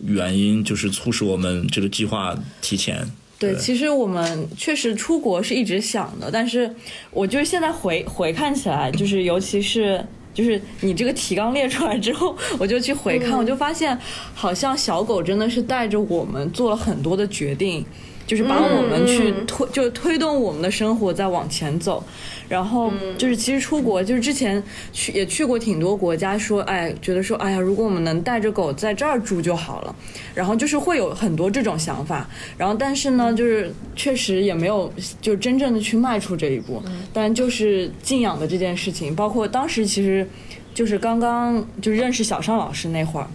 [0.02, 3.06] 原因，就是促使我们这个计划提前。
[3.38, 6.74] 对，其实我们确实出国是一直想的，但是
[7.12, 10.04] 我就是现在回回看起来，就是尤其是
[10.40, 13.98] 就是你这个提纲列出来之后，我就去回看，我就发现
[14.34, 17.86] 好像小狗真的是带着我们做了很多的决定。
[18.26, 22.04] 就是把我们去嗯推，就推动我们的生活在往前走，
[22.50, 29.96] 然后就是其实出国，就是之前去也去过挺多国家，说哎，觉得说哎呀，如果我们能带着狗在这儿住就好了，
[30.34, 36.84] 然后就是会有很多这种想法，然后但是呢，就是确实也没有就真正的去迈出这一步，
[37.14, 40.28] 但就是静养的这件事情，包括当时其实
[40.74, 43.28] 就是刚刚就认识小尚老师那会儿，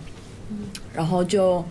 [0.93, 1.65] 然后就。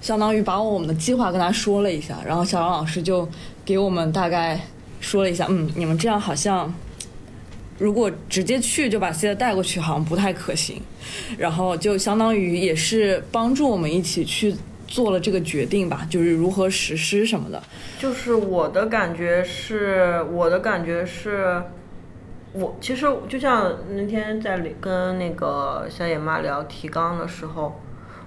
[0.00, 3.26] 相当于把我们的计划跟他说了一下，然后小杨老师就
[3.64, 4.60] 给我们大概
[5.00, 6.70] 说了一下，嗯，你们这样好像
[7.78, 10.80] 如果直接去就把 C 的带过去，好像不太可行。
[11.36, 14.54] 然后就相当于也是帮助我们一起去
[14.86, 17.62] 做了这个决定吧，就是如何实施什么的。
[17.98, 21.62] 就是我的感觉是，我的感觉是，
[22.52, 27.80] 我其实就像那天在跟那个小野妈聊提纲的时候，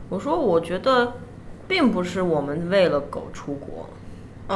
[0.09, 1.13] 我说我觉得
[1.67, 3.89] 并不是我们为了狗出国，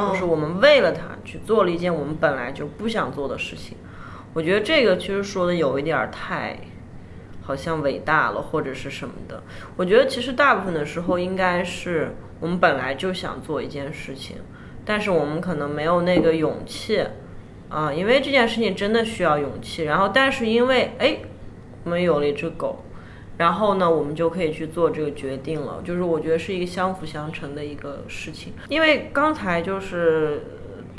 [0.10, 3.78] 就是我们为了它去做了一件我们本来就不想做的事情。
[4.34, 6.58] 我觉得这个其实说的有一点儿太，
[7.42, 9.44] 好像伟大了或者是什么的。
[9.76, 14.38] 我觉得其实大部分的时候应该是我们本来就想做一件事情，
[14.86, 17.06] 但是我们可能没有那个勇气
[17.68, 19.84] 啊，因为这件事情真的需要勇气。
[19.84, 21.18] 然后，但是因为哎，
[21.84, 22.86] 我们有了一只狗，
[23.38, 25.82] 然后呢，我们就可以去做这个决定了。
[25.84, 28.54] 就是我觉得是一个相辅相成的一个事情。
[28.70, 30.44] 因为刚才就是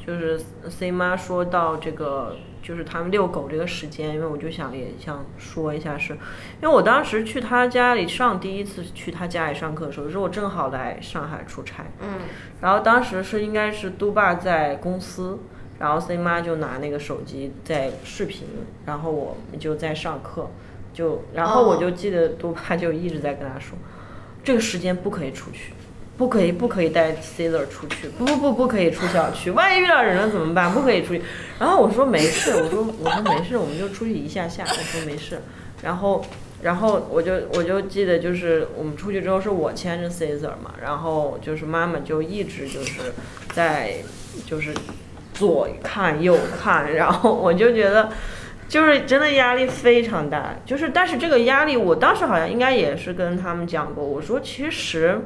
[0.06, 2.36] 就是 C 妈说到这个。
[2.62, 12.20] 就是他们遛狗这个时间，因为我就想也想说一下是，因为我当时去他家里上第一次去他家里上课的时候，是我正好来上海出差，嗯，
[12.60, 15.40] 然后当时是应该是都爸在公司，
[15.78, 18.46] 然后 C 妈就拿那个手机在视频，
[18.86, 20.48] 然后我们就在上课，
[20.92, 23.76] 就然后我就记得都爸就一直在跟他说，
[24.44, 25.72] 这个时间不可以出去。
[26.16, 30.72] 不可以，不可以带 Caesar 出去，不不不，不可以出小区，万一遇到人了怎么办？
[30.72, 31.22] 不可以出去。
[31.58, 34.62] 然后我说没事，我说我说没事，我们就出去一下下。
[34.62, 35.40] 我说没事。
[35.82, 36.24] 然后
[36.62, 43.00] 然后我就我就记得就是我们出去之后是我牵着 Caesar 嘛，然后就是妈妈就一直就是
[43.52, 43.96] 在
[44.46, 44.72] 就是
[45.34, 48.10] 左看右看，然后我就觉得。
[48.68, 55.20] 就是真的压力非常大，就是但是这个压力，我当时好像应该也是跟他们讲过，我说其实，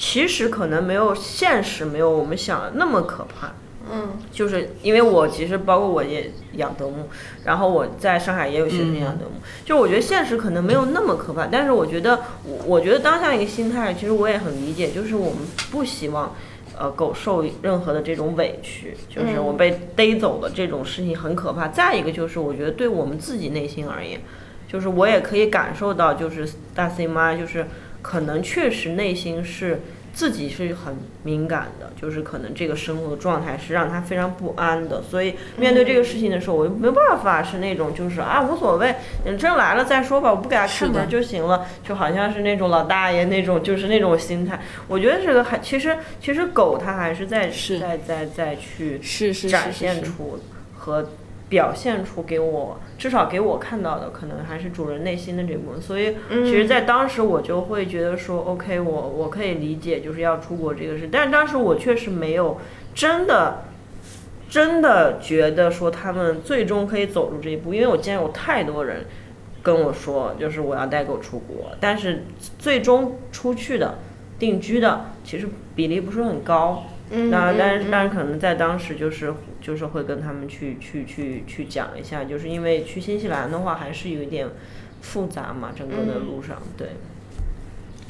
[0.00, 3.52] 其实可能没有现实没有我们想的那么可怕，
[3.92, 7.06] 嗯，就是因为我其实包括我也养德牧，
[7.44, 9.32] 然后我在上海也有学生养德牧，
[9.62, 16.34] 就我觉得现实可能没有那么可怕，但是我觉得我我觉得当下一个心态，其实我也很理解，就是我们不希望。
[16.78, 21.68] 呃狗受任何的这种委屈，就是我被逮走的这种事情很可怕。
[21.68, 24.18] 再一个就是我觉得对我们自己内心而言，
[24.66, 27.66] 就是我也可以感受到，就是大 C 妈就是
[28.02, 29.80] 可能确实内心是。
[30.12, 38.92] 自己是很敏感的，就是可能这个生活的状态是让他非常不安的，所以面对这个事情的时候，我又没办法是那种就是啊无所谓，
[39.24, 44.60] 你真来了再说吧，我不给他开门就行了，就好像是那种老大爷那种就是那种心态。
[44.88, 50.40] 我觉得这个还其实其实狗它还是在在在在去是是展现出
[50.76, 51.08] 和。
[51.50, 55.82] 表现出给我，至少给我看到的，可能还是主人内心的这部分。
[55.82, 61.08] 所以，其实，在当时我就会觉得说，OK，我我可以理解，就是要出国这个事。
[61.10, 62.58] 但是当时我确实没有
[62.94, 63.64] 真的
[64.48, 69.06] 真的觉得说他们最终可以走入这一步，因为我见有太多人
[69.60, 72.24] 跟我说，就是我要带狗出国，但是
[72.58, 73.98] 最终出去的、
[74.38, 76.84] 定居的，其实比例不是很高。
[77.10, 84.46] 那但是但是可能在当时就是就是会跟他们去去去去讲一下，就是因为去新西兰的话还是有一点
[85.02, 86.90] 复杂嘛，整个的路上对，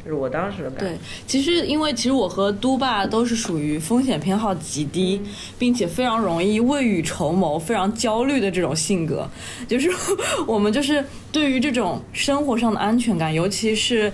[0.05, 0.87] 是我当时的感觉。
[0.91, 5.23] 对，其实因为其实我和都爸都是属于风险偏好极低，
[5.59, 9.27] 并且非常容易未雨绸缪、非常焦虑的这种性格，
[9.67, 9.89] 就是
[10.47, 14.13] 我们就是对于这种生活上的安全感，尤其是。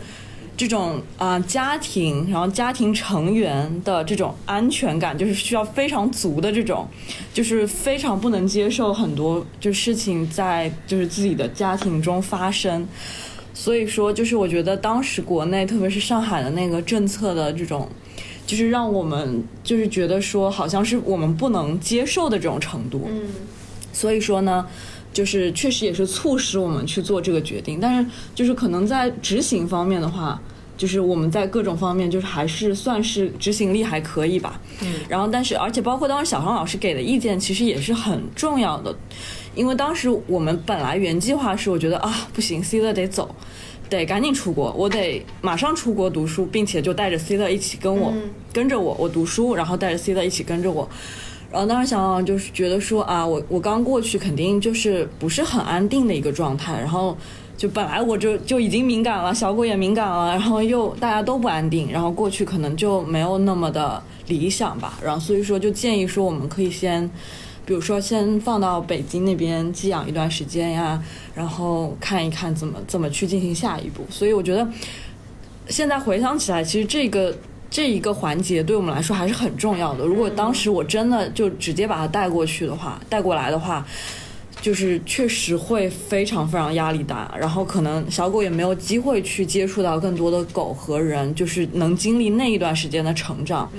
[0.57, 6.89] 这种啊，家庭，然后家庭成员的这种安全感，就是需要非常足的这种，
[7.35, 12.89] 就是非常不能接受很多就事情在就是自己的家庭中发生，
[13.53, 17.87] 所以说就是我觉得当时国内特别是上海的那个政策的这种，
[18.47, 23.29] 就是让我们就是觉得说好像是我们不能接受的这种程度，嗯，
[23.93, 24.67] 所以说呢。
[25.13, 30.39] 就是确实也是促使我们去做这个决定，但是就是可能在执行方面的话，
[30.77, 34.61] 就是我们在各种方面就是还是算是执行力还可以吧。
[34.83, 34.95] 嗯。
[35.09, 38.95] 然后，但是而且包括当时小黄老师给的意见，其实也是很重要的，
[39.55, 43.35] 因为当时我们本来原计划是，我觉得啊不行，C 乐得走，
[43.89, 48.13] 得赶紧出国，我得马上出国读书，并且就带着 C 乐一起跟我
[48.53, 50.89] 跟着我，我读书，然后带着 C 乐一起跟着我。
[51.51, 57.17] 然后当时想就是觉得说啊，我我刚过去肯定就是不是很安定的一个状态，然后
[57.57, 64.99] 就本来我就就已经敏感了，小狗也敏感了，然后又大家都不安定，然后过去可能就没有那么的理想吧。
[65.03, 67.11] 然后所以说就建议说我们可以先，
[67.65, 71.03] 比如说先放到北京那边寄养一段时间呀，
[71.35, 74.05] 然后看一看怎么怎么去进行下一步。
[74.11, 74.69] 所以我觉得
[75.69, 77.35] 现在回想起来，其实这个。
[77.69, 80.05] 这一个环节对我们来说还是很重要的。
[80.05, 83.85] 如果当时我真的就直接把它带过去的话，带过来的话，
[84.61, 87.35] 就是确实会非常非常压力大。
[87.39, 93.71] 然后可能小狗也没有机会去接触到更多的狗和人，就是能经历那一段时间的成长，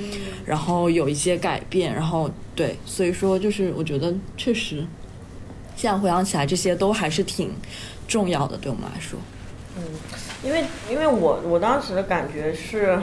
[0.46, 1.94] 然后有一些改变。
[1.94, 4.86] 然后对，所以说就是我觉得确实，
[5.76, 7.52] 现在回想起来，这些都还是挺
[8.08, 9.20] 重要的，对我们来说。
[9.78, 9.84] 嗯，
[10.44, 13.00] 因为因为我我当时的感觉是。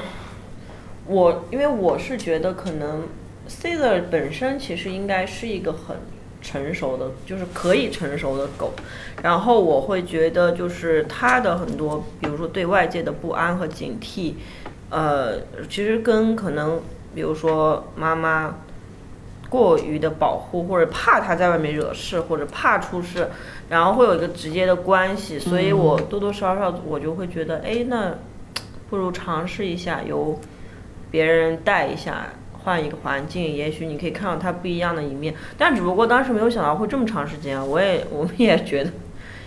[1.07, 3.07] 我因为我是觉得可能
[3.47, 5.95] Caesar 本身其实应该是一个很
[6.45, 8.71] 成熟的，就是可以成熟的狗，
[9.23, 14.35] 然后我会觉得就是它的很多，比如说对外界的不安和警惕，
[14.91, 16.81] 呃，其实跟可能
[17.15, 18.55] 比如说妈妈
[19.49, 23.29] 过于的保护或者怕它在外面惹事或者怕出事，
[23.71, 28.15] 然后会有一个直接的关系，所以我多多少少我就会觉得，哎，那
[28.91, 30.39] 不如尝试一下由。
[31.11, 32.27] 别人带一下，
[32.65, 35.35] 换一个环境，也许你可以看到他不一样的一面。
[35.59, 38.91] 但只不过当时没有想到会这么长时间，我也 我们也觉得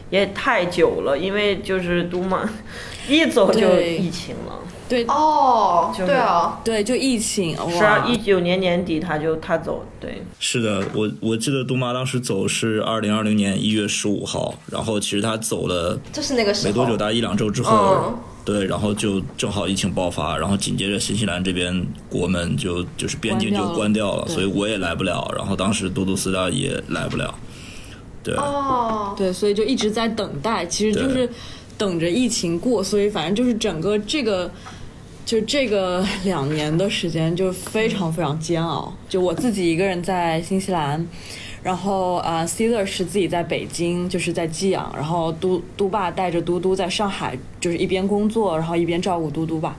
[0.09, 2.47] 也太久了，因为就是都嘛，
[3.09, 4.59] 一走就疫情了。
[4.89, 7.53] 对哦，对啊，对，就疫情。
[7.69, 10.21] 是啊，一九年年底他就他走，对。
[10.39, 18.17] 是的，我我记得杜妈当时走是二零二零年一月十五号，然后其实他走了，就是那个没多久，大概一两周之后。
[18.47, 25.29] 对，然后就正好疫情爆发，然后紧接着新西兰这边国门就就是边境就关掉了，所以我也来不了。
[25.35, 27.35] 然后当时多多斯拉也来不了。
[28.23, 31.29] 对，哦，对，所以就一直在等待，其实就是
[31.77, 32.81] 等着疫情过。
[32.81, 34.49] 所以反正就是整个这个，
[35.25, 38.95] 就这个 两年的时间就非常非常煎熬。
[39.09, 41.05] 就我自己一个人在新西兰。
[41.67, 44.89] 然后啊，Caesar 是自己在北京，就是在寄养。
[44.95, 49.75] 然后嘟嘟爸带着嘟嘟在上海，就是一边工作，然后一边照顾嘟嘟吧。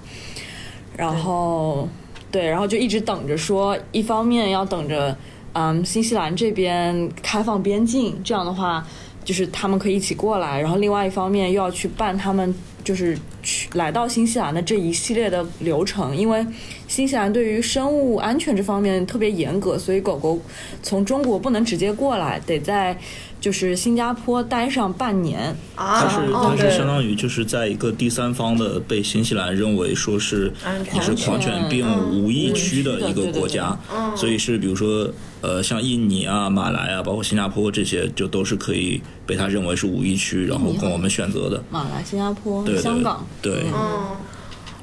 [0.94, 1.88] 然后，
[2.30, 5.16] 对，然后就一直等着说，一方面要等着，
[5.54, 8.86] 嗯，新西兰这边开放边境，这样的话，
[9.28, 10.58] 就是他们可以一起过来。
[10.58, 16.46] 然后另外一方面又要去办他们就是去来到新西兰的这一系列的流程，因为
[16.86, 20.40] 新西兰对于生物安全这方面特别严格，所以狗狗
[20.82, 22.98] 从中国不能直接过来，得在
[23.38, 25.54] 就是新加坡待上半年。
[25.74, 30.50] 啊，它是哦它是相当于就是在一个第三方的被新西兰认为说是
[30.94, 33.78] 你是狂犬病无疫区的一个国家，
[34.16, 35.06] 所以是比如说
[35.40, 41.62] 呃像印尼啊、马来啊，包括新加坡这些，就都是可以被他认为是五一区，然后供我们选择的。
[41.70, 44.16] 马来、新加坡、对对香港，对，嗯，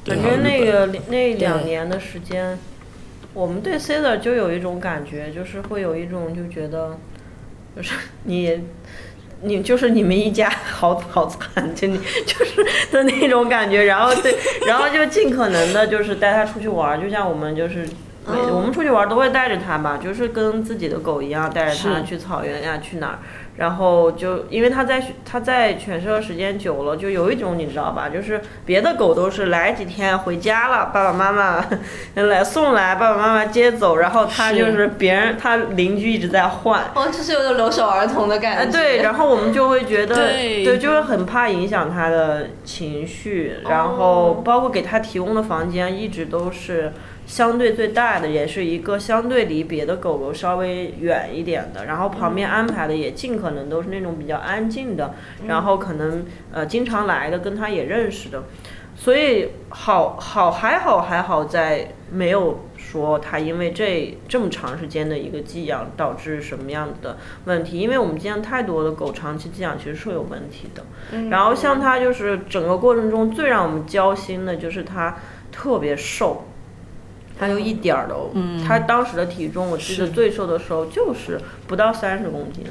[0.04, 2.58] 对感觉那个那两年的时间，
[3.34, 6.98] 我们对 Caesar 就有一种感觉，就是会有一种就觉得，
[7.76, 7.92] 就是
[8.24, 8.60] 你。
[9.42, 14.34] 你就是你们一家好好惨，就你就是的那种感觉，然后对，
[14.66, 17.86] 然后就尽可能的就是带他出去玩，就像我们就是
[18.28, 23.18] 每、我们出去玩儿都会带着它吧，就是跟自己的狗一样，带着它去草原呀、去哪儿，
[23.56, 31.64] 然后就因为它在它在犬舍时间久了，就有一种你知道吧，就是别的狗都是来几天回家了，爸爸妈妈
[32.22, 36.82] 来送来，爸爸妈妈接走，然后它就是别人它邻居一直在换。
[36.94, 38.72] 哦，就是有种留守儿童的感哎，觉。
[38.72, 46.92] 对，然后我们就会觉得，对就会很怕影响它的情绪，然后包括给它提供的房间一直都是
[47.26, 55.12] 相对最大的，也是一个相对离别的狗狗稍微远一点的，然后旁边安排的也尽可能都是那种比较安静的，
[55.48, 58.44] 然后可能呃经常来的，跟他也认识的，
[58.94, 70.84] 所以好好还好还好在没有说他因为这这么长时间的一个寄养导致什么样的问题，因为我们见太多的狗长期寄养其实是有问题的。
[71.28, 75.16] 然后像它就是整个过程中最让我们焦心的就是它
[75.50, 76.46] 特别瘦。
[77.38, 78.32] 它就一点儿都，
[78.66, 82.64] 他当时的体重我记得最瘦的时候就是不到三十公斤。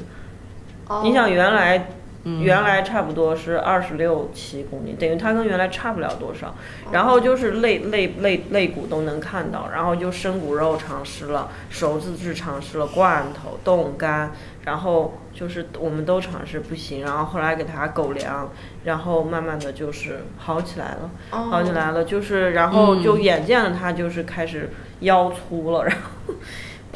[0.88, 1.02] 哦。
[1.04, 1.88] 你想原来
[2.24, 6.52] 原来差不多是二十六七公斤，等于他跟原来差不了多少。
[6.90, 14.32] 然后就是肋肋肋肋骨都能看到，然后就生骨肉尝试了，手自制尝试了罐头、冻干，
[14.64, 18.50] 然后就是我们都尝试不行，然后后来给他狗粮，
[18.86, 24.70] 然后慢慢的就是好起来了，好起来了，就是然后就眼见着它就是开始
[25.00, 26.34] 腰粗了，然后。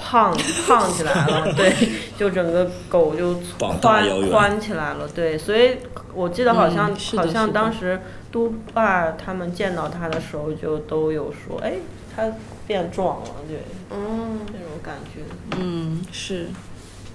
[0.03, 0.34] 胖
[0.66, 1.70] 胖起来了，对，
[2.16, 5.76] 就整个狗就宽宽起来了，对，所以
[6.14, 8.01] 我记得好像、嗯好像当时
[8.32, 11.74] 都爸他们见到他的时候就都有说，哎，
[12.16, 12.32] 他
[12.66, 13.59] 变壮了，对，
[13.91, 15.20] 嗯，那种感觉。
[15.59, 16.47] 嗯，是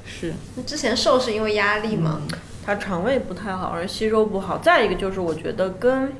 [0.06, 2.22] 是，那之前瘦是因为压力吗？
[2.66, 4.58] 它肠胃不太好，而吸收不好。
[4.58, 6.14] 再一个就是我觉得跟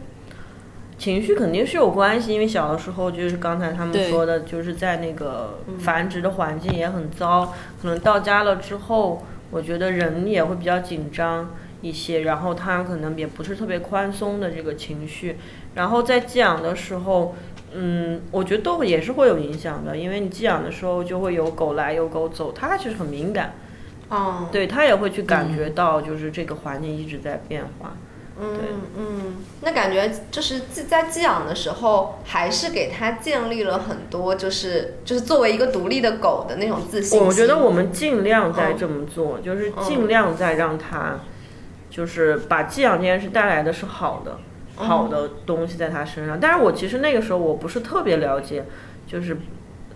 [0.98, 11.50] 情绪肯定是有关系，因为小的时候就是刚才他们说的，就是在那个繁殖的环境也很糟，可能到家了之后，我觉得人也会比较紧张
[11.82, 15.38] 一些，然后他可能也不是特别宽松的这个情绪，
[15.74, 17.36] 然后在寄养的时候。
[17.78, 23.54] 嗯，我觉得都也是会有影响的，因为你寄养的时候就会有狗来有狗走，它其实很敏感，
[24.10, 27.96] 哦，对他也会去感觉到，就是这个环境一直在变化。
[28.38, 28.60] 嗯
[28.98, 37.18] 嗯，那感觉就是寄在寄养的时候，还是给他建立了很多，就是就是作为一个独立的狗的那种自信。
[37.18, 41.22] 我觉得我们尽量在嗯这么做，就是尽量在让他，
[41.90, 44.38] 就是把寄养这件事带来的是好的，
[44.80, 46.38] 嗯好的东西在他身上。
[46.38, 48.66] 但是我其实那个时候我不是特别了解，
[49.08, 49.38] 就是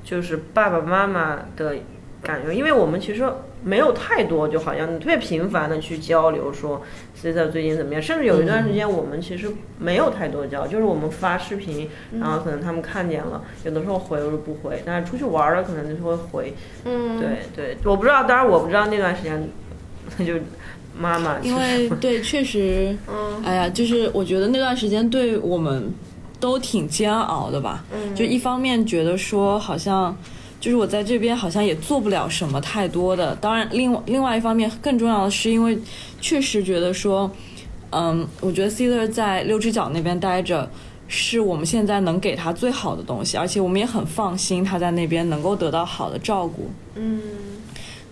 [0.02, 1.76] 就是爸爸妈妈的
[2.22, 3.24] 感觉，因为我们其实
[3.64, 6.82] 没有太多，就好像你特别频繁的去交流说
[7.16, 11.90] C 在最近怎么样，甚至有一段时间我们其实没有太多交流，就是我们发视频，
[12.20, 16.54] 然后可能他们看见了，有的时候回有的不回，但是出去玩了可能就会回，
[16.86, 19.50] 嗯，对对，我不知道，当然我不知道那段时间，
[20.26, 20.34] 就
[20.98, 25.92] 妈妈因为对，确实，嗯哎呀，就是我觉得那段时间对我们
[26.40, 27.86] 都挺煎熬的吧。
[27.94, 30.16] 嗯就一方面觉得说好像。
[30.60, 35.78] 就是我在这边好像也做不了什么太多的，当然另外另外一方面更重要的是，因为
[36.20, 37.32] 确实觉得说，
[37.92, 40.70] 嗯，我觉得 Caesar 在六只脚那边待着，
[41.08, 46.70] 是我们现在能给他最好的东西，而且我们也很放心他在那边能够得到好的照顾。
[46.96, 47.22] 嗯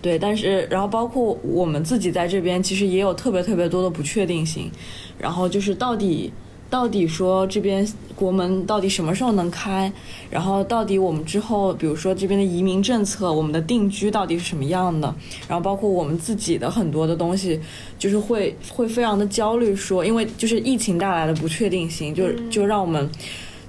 [0.00, 4.70] 对，但是然后包括我们自己在这边，其实也有特别特别多的不确定性。
[5.18, 6.32] 然后就是到底
[6.70, 9.90] 到底说这边国门到底什么时候能开？
[10.30, 15.14] 然后到底我们之后，比如说这边的移民政策，我们的定居到底是什么样的？
[15.48, 17.58] 然后包括我们自己的很多的东西，
[17.98, 23.08] 就是会会非常的焦虑说，因为就是疫情带来的不确定性，就就让我们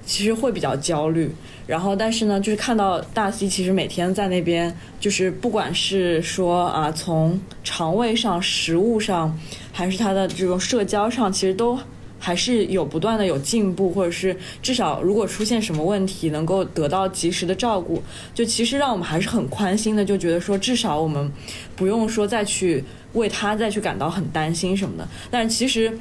[0.04, 1.34] 其实会比较焦虑。
[1.66, 9.38] 然后，但是呢，就是看到大 C 其实每天在那边，就是不管是说啊，从肠胃上、食物上，
[9.72, 11.78] 还是他的这种社交上，其实都
[12.20, 18.00] 还是有不断的有进步，或者是至少如果出现什么问题，能够得到及时的照顾，
[18.34, 21.32] 就其实让我们还是很宽心的，就觉得说至少我们
[21.74, 25.08] 不用说再去为他再去感到很担心什么的。
[25.30, 25.98] 但是其实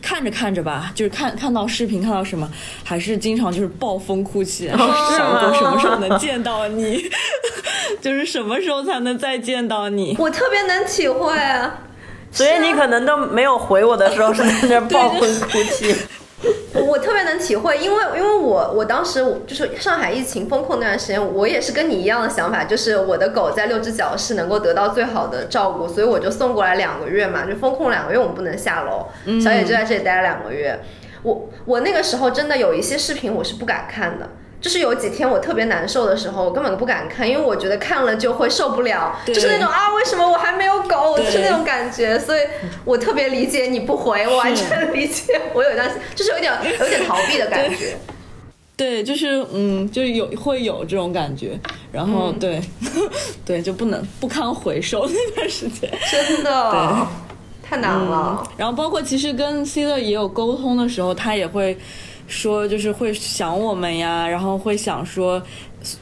[0.00, 2.50] 看着看着吧，就是看看到视频看到什么，
[2.82, 7.04] 还是经常就是暴风哭泣，然后小狗什么时候能见到你，
[8.00, 10.16] 就是什么时候才能再见到你。
[10.18, 11.78] 我特别能体会啊。
[12.32, 15.94] 所以你可能都没有回我的时候是在那儿暴风哭泣。
[16.74, 29.06] 我特别能体会，因为因为我我当时就是上海疫情封控那段时间，我也是跟你一样的想法，就是我的狗在六只脚是能够得到最好的照顾，所以我就送过来两个月嘛，就封控两个月，我们不能下楼，
[29.40, 30.80] 小野就在这里待了两个月。
[31.22, 34.28] 我我那个时候真的有一些视频我是不敢看的。
[34.62, 42.40] 就是有几天我特别难受的时候，我根本不敢看，因为我觉得看了就会受不了，就是那种啊，为什么我还没有狗，就是那种感觉，所以
[42.84, 45.40] 我特别理解你不回，我完全理解。
[45.52, 47.96] 我有段就是有点有点逃避的感觉。
[48.76, 51.58] 对，就是嗯，就是有会有这种感觉，
[51.90, 52.62] 然后对
[53.44, 57.06] 对，就不能不堪回首那段时间，真的
[57.62, 58.46] 太难了。
[58.56, 61.76] 然后包括其实跟 C 乐也有沟通的时候，他也会。
[62.32, 65.40] 说就是会想我们呀，然后会想说，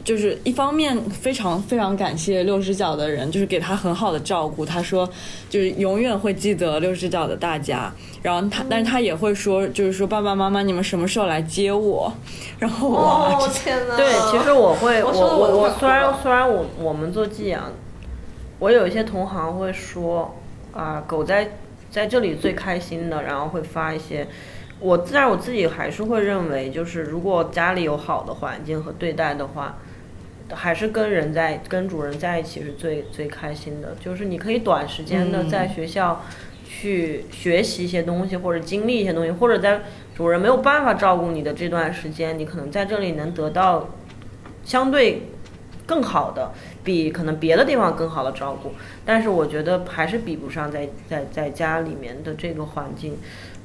[0.05, 4.65] 就是一方面非常非常感谢六只脚的人，就是给他很好的照顾。
[4.65, 5.11] 他说
[5.49, 7.93] 就是永远会记得六只脚的大家。
[8.23, 12.13] 然后他，但是他也会说，就是说爸爸妈妈你们什么时候来接我？
[12.61, 13.97] 然后哇，天哪！
[13.97, 17.73] 对，其实我会，我我我虽然虽然我我们做寄养，
[18.61, 20.33] 我有一些同行会说
[20.73, 21.51] 啊，狗在
[21.91, 24.29] 在这里最开心的，然后会发一些。
[24.81, 29.79] 我自然我自己还是会认为，就是如果家里有好的环境和对待的话，
[30.53, 33.95] 还是跟人在跟主人在一起是最最开心的。
[34.01, 36.25] 就是你可以短时间的在学校
[36.67, 39.83] 去学习一些东西，或者经历一些东西，或者在
[40.17, 43.91] 主人没有办法照顾你的这段时间，你可能在这里能得到
[44.65, 45.29] 相对
[45.87, 46.53] 更好的，
[46.83, 48.73] 比可能别的地方更好的照顾。
[49.05, 53.19] 但是我觉得还是比不上在在在家里面的这个环境。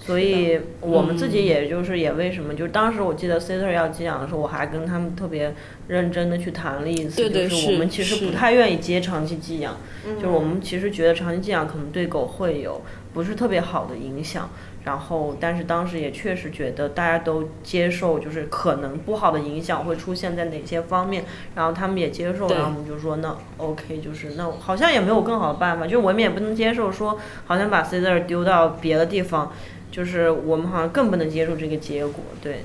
[0.05, 5.55] 所以我们自己也就是也为什么，就是当时我记得 Sitter 要寄养的时候，我还跟他们特别
[5.87, 9.75] 认真的去谈了一次，就是我们其实不太愿意接长期寄养，
[10.15, 12.81] 就是我们其实觉得长期寄养可能对狗会有
[13.13, 14.49] 不是特别好的影响。
[14.83, 21.25] 然后，但是当时也确实觉得大家都接受，就是可能不好的影响会出现在哪些方面，
[21.55, 29.51] 然后他们也接受，然后我们就说那 OK，就是那好像也没有更好的办法，就是我们也不能接受说好像把 Sitter 丢到别的地方。
[29.95, 32.63] 就是我们好像更不能接受这个结果，对，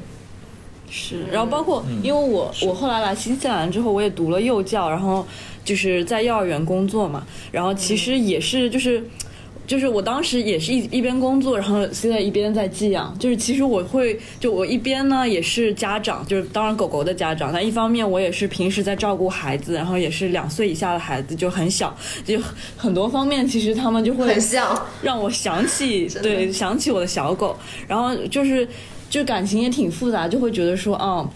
[0.91, 1.27] 是。
[1.31, 5.27] 然后包括，因为我我后来来新西兰之后，我也读了幼教，然后
[5.65, 9.05] 就是在幼儿园工作嘛，然后其实也是就是。
[9.71, 13.17] 就是我当时也是一一边工作，然后现在一边在寄养。
[13.21, 17.53] 就是其实我会，就我一边呢也是家长，就是当然狗狗的家长。
[17.53, 22.37] 但一方面我也是平时在照顾孩子，然后也是两岁以下的孩子就很小，就
[22.77, 27.57] 很多方面其实他们就会很像，让我想起 对想起我的小狗。
[27.87, 28.67] 然后就是
[29.09, 31.29] 就感情也挺复杂，就会觉得说，嗯，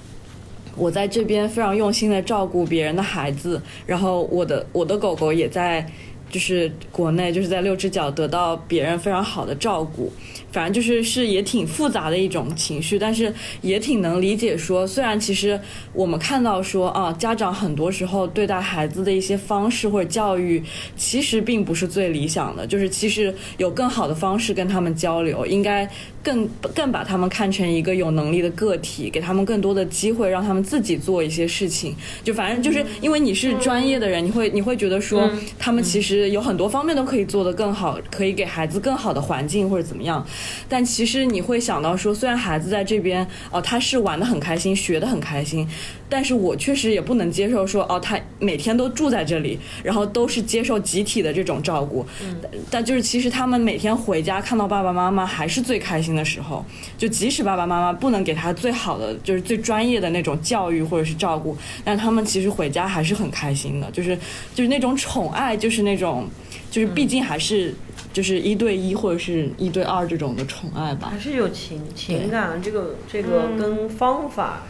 [0.77, 5.89] 我在这边非常用心的照顾别人的孩子，然后我的我的狗狗也在。
[6.35, 10.13] 就是国内就是在六只脚得到别人非常好的照顾，
[10.51, 14.57] 反正就是是也挺复杂的一种情绪，但是也挺能理解。
[14.59, 15.61] 说虽然其实
[15.93, 20.61] 我们看到说啊，家长很多时候对待孩子的一些方式或者教育，
[20.97, 25.89] 其实并不是最理想的，就是其实有更好的方式跟他们交流，应该。
[26.25, 31.95] 更更把他们看成一个有能力的个体，给他们更多的机会，让他们自己做一些事情。
[32.25, 40.27] 就反正就是因为你是专业的人，你会你会觉得说，他们其实有很多方面都可以做得更好，可以给孩子更好的环境或者怎么样。
[40.69, 45.69] 但其实你会想到说，虽然孩子在这边哦，他是玩的很开心，学的很开心。
[46.09, 52.07] 但是我确实也不能接受说哦，他每天都住在这里，然后都是接受集体的这种照顾。
[52.23, 52.37] 嗯。
[52.71, 56.65] 但就是其实他们每天回家看到爸爸妈妈还是最开心的时候。
[56.97, 63.91] 就即使爸爸妈妈不能给他最好的，就是最专业的那种教育或者是照顾，但他们其实回家还是很开心的。
[63.91, 64.17] 就是
[64.55, 66.29] 就是那种宠爱，就是那种
[66.71, 67.75] 就是毕竟还是
[68.13, 71.09] 就是一对一或者是一对二这种的宠爱吧。
[71.11, 74.63] 还是有情情感，这个这个跟方法。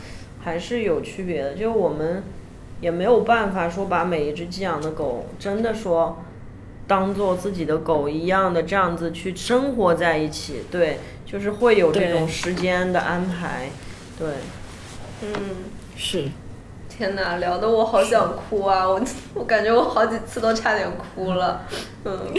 [0.45, 2.23] 还是有区别的，就我们
[2.81, 6.23] 也没有办法说把每一只寄养的狗真的说
[6.87, 13.71] 当做自己的狗一样的这样子去生活在一起，对，就是会有这种时间的安排，
[14.19, 14.29] 对，
[15.23, 15.33] 嗯，
[15.97, 16.29] 是，
[16.91, 19.01] 天哪，聊得我好想哭啊，我
[19.33, 21.67] 我感觉我好几次都差点哭了，
[22.05, 22.35] 嗯。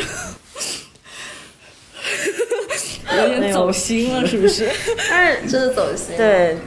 [3.18, 4.70] 有点走心了，是不是？
[5.10, 6.58] 但 是真的走心。，对，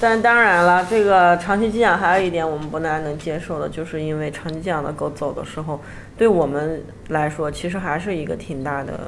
[0.00, 5.78] 但当然了，这个长期寄养还有一点我们不太能接受的，就是因为长期寄养的狗走的时候，
[6.16, 8.98] 对我们来说其实还是一个挺大的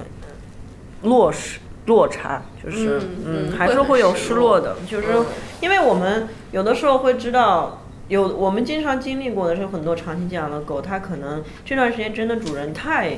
[1.02, 5.26] 落失落差，就是嗯嗯还是会有失失落的，就是嗯
[5.60, 7.78] 因为我们有的时候会知道。
[8.08, 13.16] 有我们经常经历过的是很多长期寄养的狗，它可能这段时间真的主人太，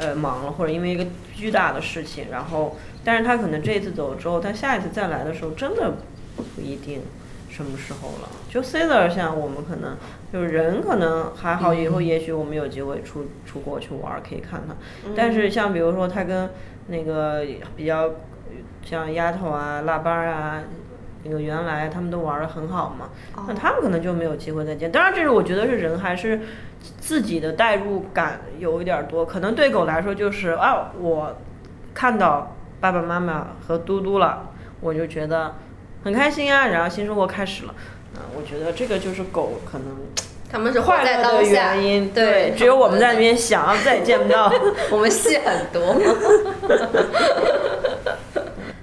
[0.00, 5.92] 呃忙了，或者因为一个巨大的事情，然后，但是它可能这一次走了之后，它下一次再来的时候，真的
[6.36, 7.02] 不一定
[7.48, 8.28] 什么时候了。
[8.48, 9.96] 就 Caesar 像我们可能
[10.32, 14.76] 就是人可能还好，以后也许我们有机会出出国去玩儿可以看看，
[15.16, 16.50] 但是像比如说他跟
[16.88, 17.44] 那个
[17.76, 18.10] 比较
[18.84, 20.62] 像丫头啊、腊八儿啊。
[21.24, 23.10] 那个原来他们都玩的很好嘛，
[23.46, 24.90] 那他们可能就没有机会再见。
[24.90, 26.40] 当然，这是我觉得是人还是
[26.98, 31.36] 自己的代入感有一点儿多，可能对狗来说就是啊，我
[31.94, 35.54] 看到爸爸妈妈和嘟嘟了，我就觉得
[36.04, 37.74] 很开心啊，然后新生活开始了。
[38.14, 39.96] 嗯，我觉得这个就是狗可能
[40.50, 42.10] 他们是活快乐的原因。
[42.12, 44.52] 对，只有我们在那边想，啊再也见不到。
[44.90, 45.96] 我们戏很多。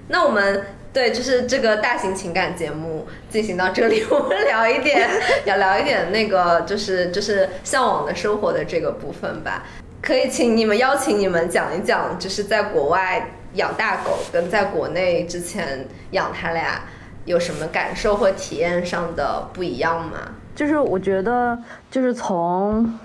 [0.08, 5.08] 那我们对，就是这个大型情感节目进行到这里，我们聊一点，
[5.44, 9.64] 要聊一点那个，就是就是向往的生活的这个部分吧。
[10.02, 16.82] 可以请你们邀请你们讲一讲，就是在国外养大狗跟在国内之前养它俩
[17.24, 20.18] 有什么感受或体验上的不一样吗？
[20.54, 21.58] 就是我觉得，
[21.90, 22.98] 就是从，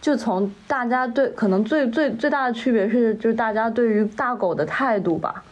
[0.00, 5.42] 就从大家对可能最最最大的区别是，就是大家对于大狗的态度吧。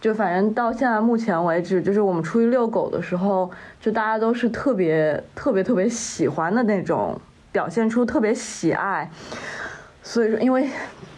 [0.00, 3.50] 就反正到现在目前为止，就是我们出去遛狗的时候，
[3.80, 7.20] 就大家都是特别特别特别喜欢的那种，
[7.52, 9.10] 表现出特别喜爱。
[10.02, 10.70] 所以说，因为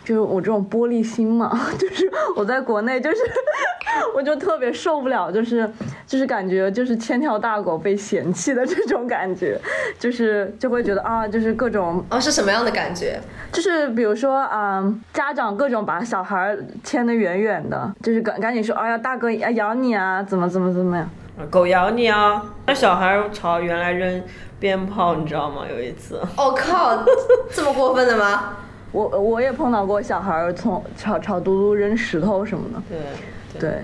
[0.05, 3.17] 就是我这种玻璃心嘛， 就是我在国内就是
[4.15, 5.71] 我就特别受不了，就是
[6.07, 9.59] 就是感觉就是千条大狗被嫌弃的这种感觉，
[9.99, 13.21] 就是就会觉得啊，就是各种哦，是什么样的感觉？
[13.53, 21.09] 就是比如说啊、嗯家长各种把小孩牵得远远的，就是赶赶紧说，哎呀，大哥要咬你啊，怎么怎么怎么样。
[21.51, 22.43] 狗咬你啊！
[22.67, 24.23] 那小孩朝原来扔
[24.61, 25.63] 鞭炮，你知道吗？
[25.69, 27.05] 有一次，我、靠，
[27.51, 28.57] 这么过分的吗？
[28.93, 33.78] 我我也碰到过小孩儿从朝朝嘟嘟扔石头什么的，对对。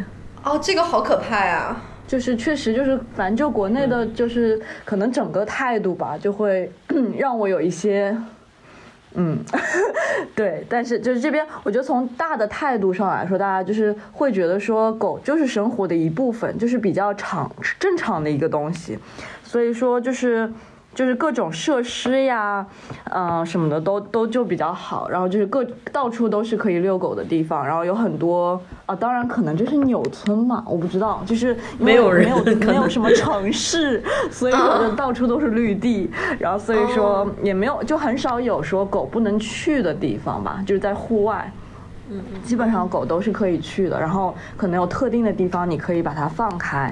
[0.45, 1.77] 哦，这个好可怕呀！
[2.07, 6.71] 就是确实就是，反正就国内的，就是可能整个态度吧，就会
[7.19, 8.17] 让我有一些，
[9.15, 9.39] 嗯，
[10.35, 10.65] 对。
[10.69, 18.99] 但是就是这边，我觉得从大的态度上来说，大家就是会觉得说狗就是生活的一部分，就是比较常正常的一个东西，
[19.43, 20.51] 所以说就是。
[20.99, 22.67] 就是各种设施呀，
[23.13, 41.49] 嗯、什么的都都就比较好，然后就是各到处都是可以遛狗的地方，然后有很多啊，当然可能就是纽村嘛，我不知道，就是没有人没有 没有什么城市，所以说就到处都是绿地，然后所以说也没有就很少有说狗不能去的地方吧，就是在户外。
[42.11, 46.91] 嗯基本上狗都是可以去的，然后可能有特定的地方你可以把它放开，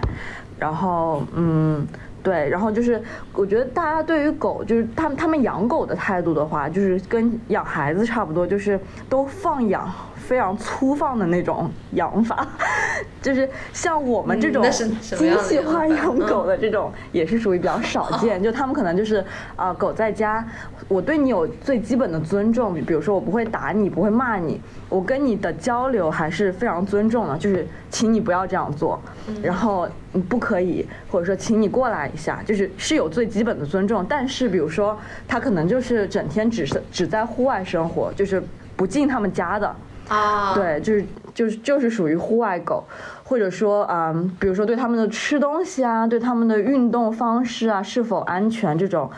[0.58, 1.86] 然后嗯，
[2.26, 3.00] 对，然后就是
[3.32, 9.88] 我觉得大家对于狗，就是他们他们养狗的态度的话，就是跟养孩子差不多，就是都放养，
[10.26, 12.44] 非常粗放的那种养法，
[13.22, 19.24] 就是像我们这种嗯那是什么精细化养狗的这种，也是属于比较少见， 就他们可能就是
[19.54, 20.44] 啊、狗在家，
[20.88, 29.00] 我对你有最基本的尊重，比比如说我不会打你，不会骂你，我跟你的交流还是非常尊重的，就是请你不要这样做，
[29.40, 34.04] 然后你不可以，或者说请你过来一下，就是是有最基本的尊重。
[34.08, 34.98] 但是比如说
[35.28, 38.42] 他可能就是整天只是只在户外生活，就是
[38.74, 39.74] 不进他们家的，
[40.08, 41.04] 啊，，对，就是
[41.34, 42.84] 就是就是属于户外狗，
[43.24, 49.10] 或者说嗯，比如说对他们的吃东西啊，对他们的运动方式啊是否安全这种，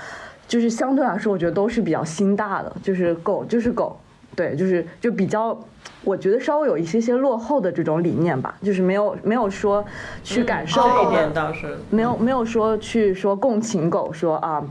[0.47, 3.99] 就是相对来说我觉得都是比较心大的，就是狗就是狗，
[4.35, 5.59] 对，就是就比较。
[6.05, 9.85] 我觉得稍微有一些些落后的这种理念吧，就是没有没有说
[10.23, 14.63] 去感受这一点倒是没有没有说去说共情狗说啊，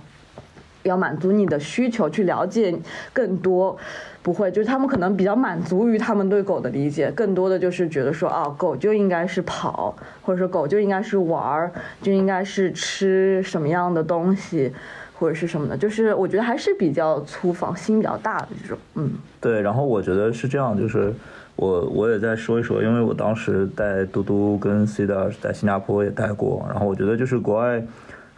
[0.88, 2.76] 要满足你的需求，去了解
[3.14, 3.78] 更多，
[4.24, 11.72] 不会，就是他们可能比较满足于他们对狗的理解，更多的就是觉得说啊，狗就应该是跑，或者说狗就应该是玩儿，
[12.02, 14.74] 就应该是吃什么样的东西，
[15.20, 19.12] 或者是什么的，就是我觉得还是比较粗放，心比较大的这种，嗯。
[19.40, 21.14] 对，然后我觉得是这样，就是
[21.56, 27.82] 我我也再说一说，因为我当时带嘟嘟跟 C 的在新加坡也带过，然后我觉得就是国外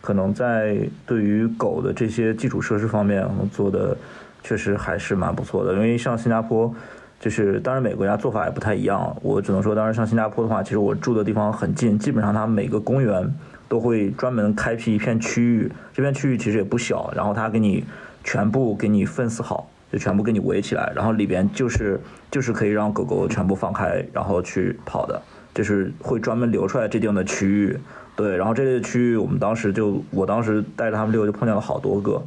[0.02, 3.98] 可能在对于狗的这些基础设施方面我做的
[4.44, 6.74] 确实还是蛮不错的，因为像新加坡。
[7.22, 13.30] 就是当然每个国家做法也不太一样，我只能说，当然像新加坡的话，其实我住的地方很近，基本上它每个公园
[13.68, 17.84] 都会专门开辟一片区域，这片区域其实也不小，然后它给你
[18.24, 22.00] 全部给你分死好，就全部给你围起来，然后里边就是
[22.32, 25.22] 就是可以让狗狗全部放开，然后去跑的，
[25.54, 27.78] 就是会专门留出来这定的区域。
[28.20, 32.22] 对，然后这类区域我们当时就，我当时带着他们遛，就碰见了好多个。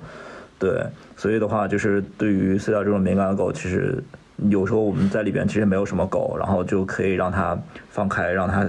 [0.59, 0.87] 对，
[1.19, 4.03] 所以的话，就是对于饲料这种敏感的狗，其实
[4.49, 7.55] 有时候我们在里边其实没有什么狗，然后就可以让它
[7.91, 8.67] 放开，让它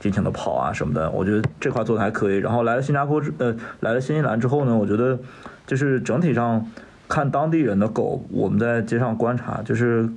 [0.00, 1.10] 尽情的跑啊什么的。
[1.10, 2.38] 我觉得这块做的还可以。
[2.38, 5.18] 然后来了新加坡之，呃，来了新西兰之后呢，我觉得
[5.66, 6.66] 就是整体上
[7.08, 10.08] 看当地人的狗，我们在街上观察，就是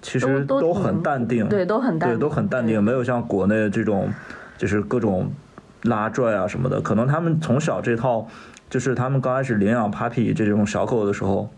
[0.00, 4.08] 其实都很淡定，对，都很淡定，对，都很淡定，没有像国内这种
[4.56, 5.30] 就是各种。
[5.84, 8.26] 拉拽啊什么的，可能他们从小这套，
[8.68, 11.48] 就是他们刚开始领养 puppy 这种小狗的时候。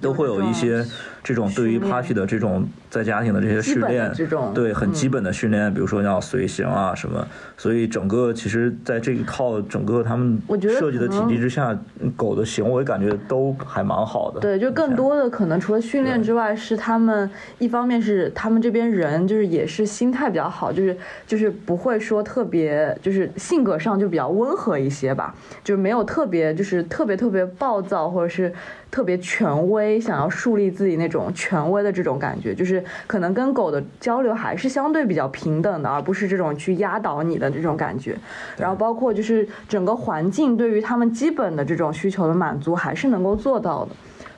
[0.00, 0.84] 都会有一些
[1.22, 4.10] 这种对于 Papi 的这种在家庭的这些训练，
[4.54, 7.26] 对很基本的训练，比如说要随行啊什么，
[7.56, 10.40] 所以整个其实在这一套整个他们
[10.78, 11.76] 设计的体系之下，
[12.16, 14.40] 狗的行为感觉都还蛮好的。
[14.40, 17.28] 对，就更多的可能除了训练之外，是他们
[17.58, 28.52] 一方面是他们这边人就是也是心态比较好，就是就是不会说特别就是性格上就比较温和一些吧，就是没有特别就是特别特别暴躁或者是。
[28.90, 38.16] 特别权威，想要树立自己那种权威的这种感觉，就是可能跟狗的交流还是相对比较平等的，而不是这种去压倒你的这种感觉。
[38.56, 43.90] 然后包括就是整个环境对于他们基本的这种需求的满足还是能够做到的。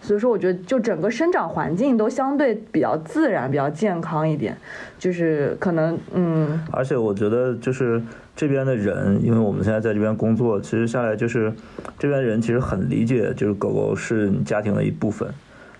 [0.02, 4.54] 所以说，我觉得就整个生长环境都相对比较自然、比较健康一点，
[4.98, 6.60] 就是可能嗯。
[6.72, 8.02] 而且我觉得就是
[8.34, 11.52] 这边的人，因为我们现在在这边工作，其实下来就是
[11.98, 15.28] 这边人其实很理解，就是狗狗是你家庭的一部分。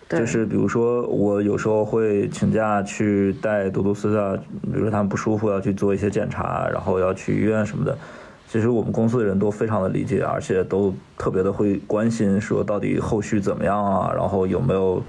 [0.09, 7.97] 就是比如说，我有时候会请假去带多多斯啊，比如说他们不舒服要去做一些检查，然后要去医院什么的。
[8.53, 15.03] 其实我们公司的人都非常的理解，而且都特别的会关心，说到底后续怎么样啊，然后有没有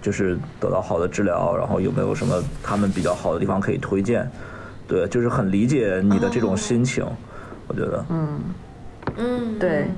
[0.00, 4.26] 就是得到好的治疗，然后有没有什么他们比较好的地方可以推荐，
[4.88, 7.04] 对，就是很理解你的这种心情，
[7.68, 8.40] 我觉得，嗯。
[9.18, 9.88] 嗯，对，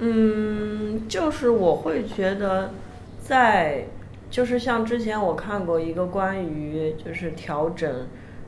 [0.00, 2.72] 嗯，就是我会觉得
[3.20, 3.86] 在
[4.28, 7.88] 就是像之前我看过一个关于就是调整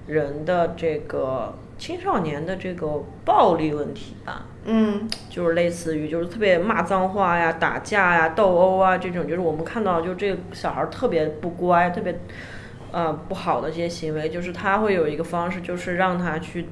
[0.09, 1.55] 人的这个。
[1.83, 12.17] 青少年的这个暴力问题吧，嗯，就是类似于就是特别骂脏话呀、打架呀、斗殴啊这种，就是我们看到就这个小孩特别不乖、特别
[12.93, 16.67] 呃不好的这些行为，就是他会有一个方式，就是让他去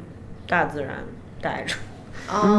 [0.47, 0.99] 大自然
[1.43, 1.75] 待着，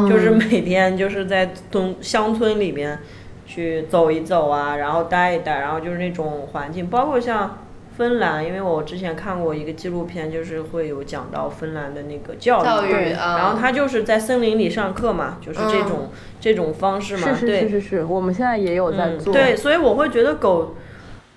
[0.06, 2.98] 就是每天就是在东乡村里面
[3.46, 7.60] 去走一走啊，然后待一待，然后就是那种环境，包括像。
[8.02, 20.74] 芬兰，因为我之前看过一个纪录片，就是会有讲到芬兰的那个教育，然后他就是在森林里上课嘛，就是这种这种方式嘛，对，是是是是，我们现在也有在做，对，所以我会觉得狗，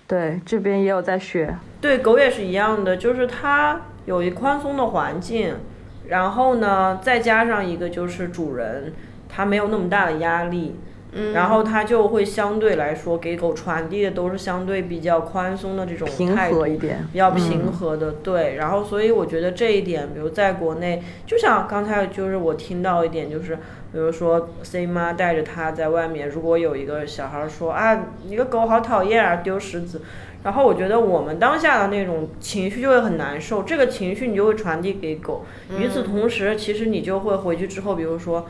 [0.08, 5.54] 对，这边也有在学，对，狗也是一样的，就是它有一宽松的环境，
[6.08, 8.92] 然后呢，再加上一个就是主人，
[9.30, 10.80] 他没有那么大的压力。
[11.34, 16.06] 然后它就会相对来说给狗传递的都是相对比较宽松的这种
[16.36, 18.56] 态度，比较平和的，对。
[18.56, 30.02] 然后所以我觉得这一点，比如在国内，就像刚才就是我听到一点，就是比如说 C 妈带着它在外面，如果有一个小孩说啊，你个狗好讨厌啊，丢石子，
[30.44, 35.46] 然后我觉得我们当下的那种情绪就会很难受，这个情绪你就会传递给狗。
[35.80, 38.46] 与此同时，其实你就会回去之后，比如说。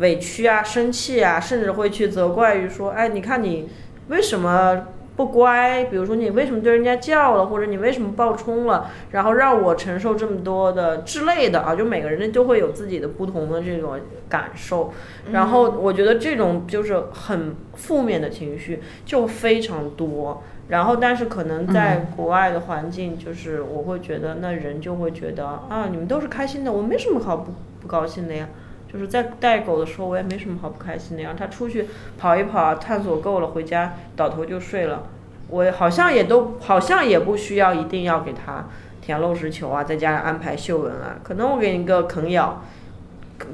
[0.00, 3.68] 委屈啊，生气啊，甚至会去责怪于说，哎，你看你
[4.08, 5.84] 为什么不乖？
[5.84, 11.74] 比如说你为什么对人家叫了，或者你为什么暴冲了，然后让我承受这么多的之类的啊？
[11.74, 14.90] 就每个人都会有自己的不同的这种感受。
[15.32, 20.42] 然后我觉得这种就是很负面的情绪就非常多。
[20.68, 28.48] 然后但是可能在国外的环境，就是我会觉得那人就会觉得啊，你们都是开心的，我没什么好不不高兴的呀。
[28.92, 31.86] 就是在带狗的时候，我也没什么好不开心的，让它出去
[32.18, 35.04] 跑一跑，探索够了，回家倒头就睡了。
[35.48, 38.66] 我好像也都好像也不需要一定要给它
[39.00, 42.62] 填漏食球啊，再加上安排嗅闻啊，可能我给你个啃咬，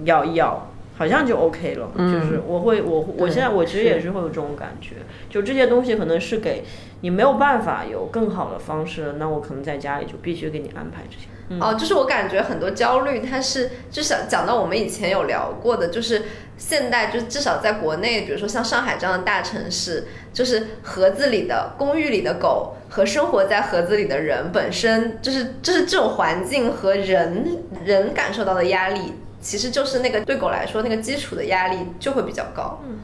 [0.05, 1.91] 咬一咬，好像就 OK 了。
[1.97, 4.97] 就是我会我我现在我其实也是会有这种感觉，
[5.30, 6.64] 就这些东西可能是给
[7.01, 11.28] 你没有办法有更好的方式，那我可能在家里就必须给你安排这些。
[11.61, 16.22] 哦，就是我感觉很多焦虑，它是就想讲到我们以前有聊过的，就是
[16.59, 32.82] 现代，就至少在国内，比如说像上海这样的大城市，就是盒子里的公寓里的狗和生活在盒子里的人本身，就是就是这种环境和人人感受到的压力，其实就是那个对狗来说那个基础的压力就会比较高。
[32.84, 32.99] 嗯，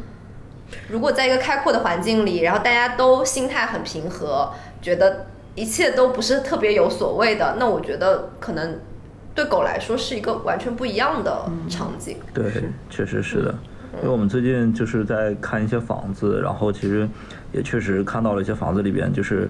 [0.88, 5.26] 如果在一个开阔的环境里，然后大家都心态很平和，觉得。
[5.54, 8.78] 一切都不是特别有所谓的，那我觉得可能
[9.34, 12.16] 对狗来说是一个完全不一样的场景。
[12.32, 12.50] 对，
[12.88, 13.54] 确实是的，
[13.98, 17.06] 因为我们最近就是在看一些房子，然后其实
[17.52, 19.48] 也确实看到了一些房子里边，就是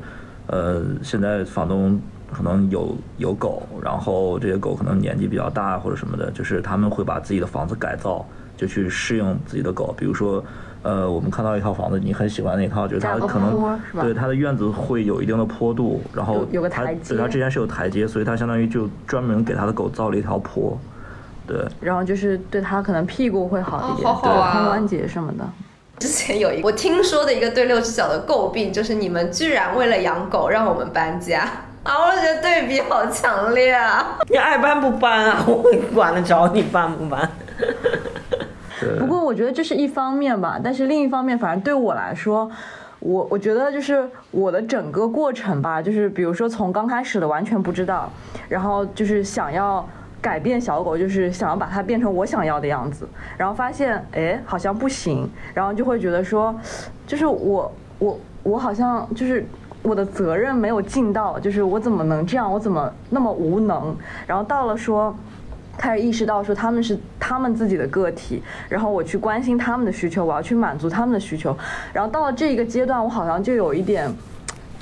[0.49, 2.01] 呃，现在房东
[2.33, 8.27] 可能有有狗，然后这些狗可能年纪比较大或者什么的，就是他们会把自己的房子改造，
[8.57, 10.45] 就去适应自己的狗，比如说。
[10.83, 20.77] 呃，我们看到一套房子，你很喜欢那套，就是它可能对它的院子会有一定的坡度，然后有个台阶，它之前是有台阶，所以它相当于就专门给它的狗造了一条坡，
[21.47, 21.65] 对。
[21.81, 25.45] 然后就是对它可能屁股会好一点，对髋关节什么的。
[25.99, 31.49] 之前有一我听说的一个对六只脚的诟病，就是你们居然为了养狗让我们搬家
[31.85, 31.95] 啊！
[31.95, 34.19] 我觉得对比好强烈啊！
[34.29, 35.43] 你爱搬不搬啊？
[35.47, 35.63] 我
[35.95, 37.31] 管得着你搬不搬？
[38.99, 42.51] 不过我觉得这是一方面吧，但是另一方面，反正对我来说，
[43.01, 48.11] 我我觉得就是我的整个过程吧，就是比如说从刚开始的完全不知道，
[48.49, 49.87] 然后就是想要
[50.21, 56.55] 改变小狗，就是想要把它变成我想要的样子，然后发现哎好像不行，然后就会觉得说，
[57.07, 59.47] 就是我我我好像就是
[59.83, 65.15] 我的责任没有尽到，就是我怎么能这样，我怎么那么无能，然后到了说。
[65.79, 71.57] 开始意识到说他们是他们自己的个体，然后我去关心他们的需求，我要去满足他们的需求，
[71.93, 74.09] 然后到了这一个阶段，我好像就有一点，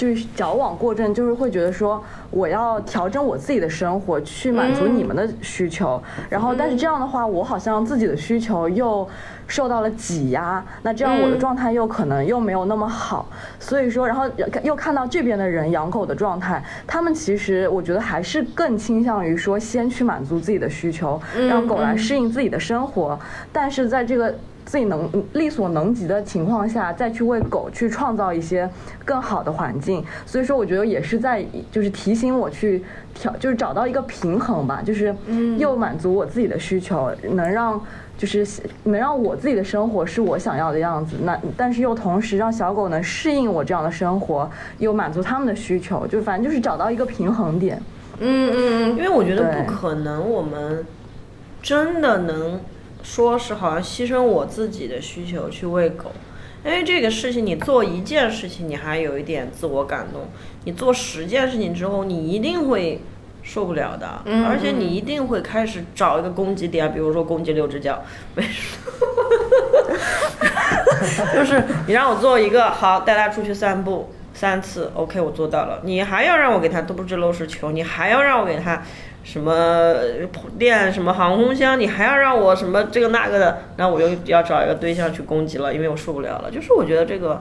[0.00, 9.06] 就是矫枉过正，就是会觉得说我要调整我自己的生活去满足你们的需求，然后但是这样的话，我好像自己的需求又。
[9.50, 13.26] 受到了挤压，那这样我的状态又可能又没有那么好，
[13.58, 14.24] 所以说，然后
[14.62, 23.18] 又看到这边的人养狗的状态，他们其实我觉得还是更倾向于说先去满足自己的需求，让狗来适应自己的生活，
[23.52, 24.32] 但是在这个
[24.70, 28.70] 自己能力所能及的情况下，再去为狗去创造一些
[29.04, 35.12] 更好的环境，所以说我觉得也是在就是提醒我去调，就是找到一个平衡吧，就是
[35.58, 37.80] 又满足我自己的需求，能让。
[38.20, 38.46] 就是
[38.84, 44.46] 能让我自己的生活是我想要的样子，那但是又同时让小狗能适应我这样的生活，
[44.76, 47.80] 又满足他们的需求，就反正就是找到一个平衡点。
[48.18, 50.84] 嗯嗯，因为我觉得不可能，我们
[51.62, 52.60] 真的能
[53.02, 56.12] 说是好像牺牲我自己的需求去喂狗，
[56.64, 60.28] 因为这个事情你做一件事情你还有一点自我感动，
[60.64, 63.00] 你做十件事情之后你一定会。
[63.42, 64.06] 受不了的，
[64.46, 68.02] 而且你一定会开始找一个攻击点，比如说攻击六只脚，
[68.34, 68.76] 为什
[71.18, 71.34] 么？
[71.34, 75.80] 就是你让我做一个好，带它出去散步三次，OK，我做到了。
[75.84, 78.82] 你还要让我给它都不知漏是球，你还要让我给它
[79.32, 79.94] 什么
[80.58, 86.50] 练什么航空箱，你还要让我什么这个那个的，那我又要找一个对象去攻击了，因为我受不了了。
[86.50, 87.40] 就是我觉得这个。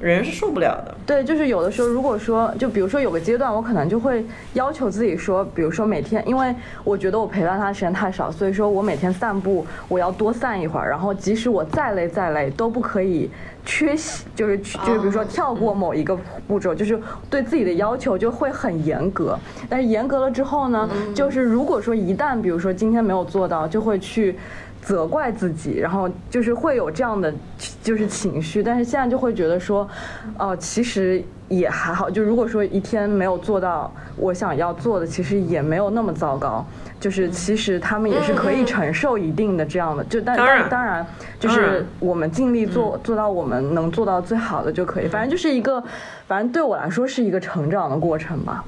[0.00, 0.94] 人是受不了的。
[1.06, 4.24] 对，就是有的时候，如果说，就比如说有个阶段，我可能就会
[4.54, 10.88] 要求自己说，比如说每天，因为我觉得我陪伴他的时间太少，所以说我每天散步，我要多散一会儿。
[10.88, 13.30] 然后即使我再累再累，都不可以
[13.64, 19.38] 缺席，就是就是比如说跳过某一个步骤，就是对自己的要求就会很严格。
[19.68, 24.36] 但是严格了之后呢，就是如果说一旦比如说今天没有做到，就会去。
[24.88, 27.30] 责怪自己，然后就是会有这样的
[27.82, 29.86] 就是情绪，但是现在就会觉得说，
[30.38, 32.08] 哦，其实也还好。
[32.08, 36.64] 就如果说一天没有做到我想要做的，其实也没有那么糟糕。
[36.98, 40.36] 就是其实他们也是可以承受一定的这样的，就但
[40.70, 41.06] 当然
[41.38, 45.06] 就是我们尽力做做到我们能做到最好的就可以。
[45.06, 45.84] 反正就是一个，
[46.26, 48.64] 反正对我来说是一个成长的过程吧。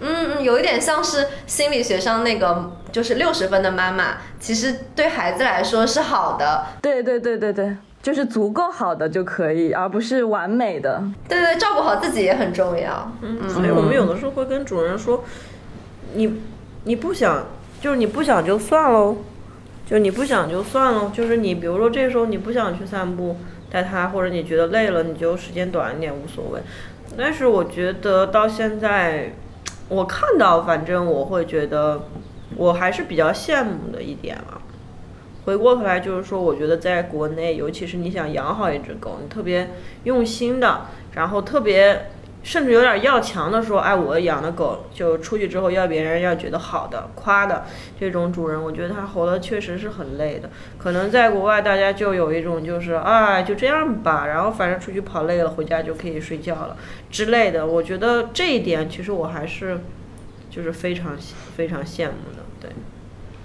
[0.00, 6.64] 嗯嗯，有一点像是心理学上那个，就是六十分的妈妈，其实对孩子来说是好的。
[6.80, 11.02] 对对对对对，就是足够好的就可以，而不是完美的。
[11.28, 13.10] 对对，照顾好自己也很重要。
[13.20, 15.24] 嗯，所以我们有的时候会跟主人说，
[16.12, 16.40] 你
[16.84, 17.44] 你不想，
[17.80, 19.16] 就是你不想就算喽，
[19.84, 23.36] 就你不想就算喽，就是你比如说这时候你不想去散步
[23.72, 26.60] 带它，或者你觉得累了，你就时间短一点无所谓。
[27.18, 29.32] 但是我觉得到现在。
[29.86, 32.04] 我看到，反正我会觉得，
[32.56, 34.60] 我还是比较羡慕的一点啊。
[35.44, 39.70] 回过头来就是说，我觉得在国内，尤其是你想养好一只狗，你特别
[40.04, 42.10] 用心的，然后特别
[42.42, 47.64] 甚至有点要强的说，哎，我养的狗就出去之后要别人要觉得好的、夸的
[48.00, 50.48] 这种主人，我觉得他活得确实是很累的。
[50.78, 56.76] 可能在国外大家就有一种就是，哎，就这样吧，然后反正出去跑累了，回家就可以睡觉了
[57.10, 57.66] 之类的。
[57.66, 59.80] 我觉得这一点其实我还是
[60.50, 61.16] 就是非常
[61.54, 62.43] 非常羡慕的，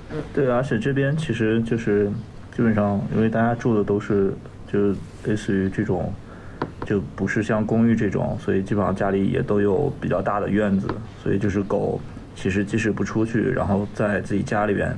[0.10, 0.46] 对。
[0.46, 2.10] 对，而且这边其实就是
[2.56, 4.34] 基本上，因为大家住的都是
[4.72, 4.90] 就
[5.26, 6.12] 类似于这种。
[6.86, 10.88] 就不是像公寓这种，所以基本上家里也都有比较大的院子，
[11.22, 12.00] 所以就是狗
[12.36, 14.96] 其实即使不出去，然后在自己家里边，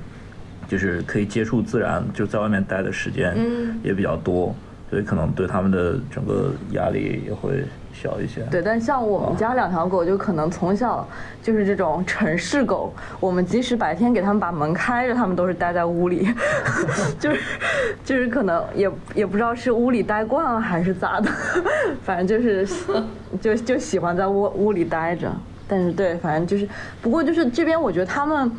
[0.67, 3.35] 就是可以接触自然，就在外面待的时间
[3.83, 4.55] 也比较多，
[4.89, 7.63] 所以可能对他们的整个压力也会。
[7.93, 11.07] 小一些，对，但像我们家两条狗，就可能从小
[11.41, 12.93] 就是这种城市狗。
[13.19, 16.27] 我们即使白天给它们把门开着，它们都是待在屋里，
[17.19, 17.41] 就是
[18.03, 21.29] 就是可能也也不知道是屋里待惯了还是咋的，
[22.03, 22.67] 反正就是
[23.39, 25.31] 就就喜欢在屋屋里待着。
[25.67, 26.67] 但是对，反正就是，
[27.01, 28.51] 不过就是这边我觉得他们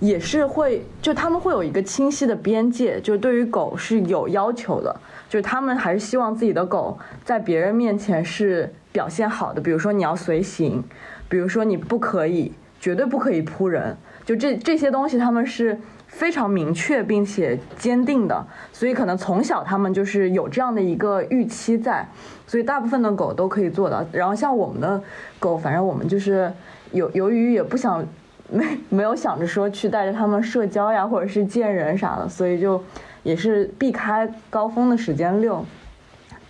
[0.00, 4.94] 也是会，就他们会有一个清晰的边界，就是对于狗是有要求的。
[5.28, 10.82] 就是他们还是希望自己的狗在别人面前是表现好的，比如说你要随行，
[11.28, 15.78] 比如说你不可以，绝对不可以扑人，就这这些东西他们是
[16.08, 22.08] 非常明确并且坚定的，所以可能从小他们就是有这样的一个预期在，
[22.44, 24.04] 所以大部分的狗都可以做到。
[24.10, 25.00] 然后像我们的
[25.38, 26.52] 狗，反正我们就是
[26.90, 28.04] 有由于也不想
[28.50, 32.82] 没 没有想着说去带着他们社交呀，或者是见人啥的，所以就。
[33.22, 35.62] 也是避开高峰的时间遛，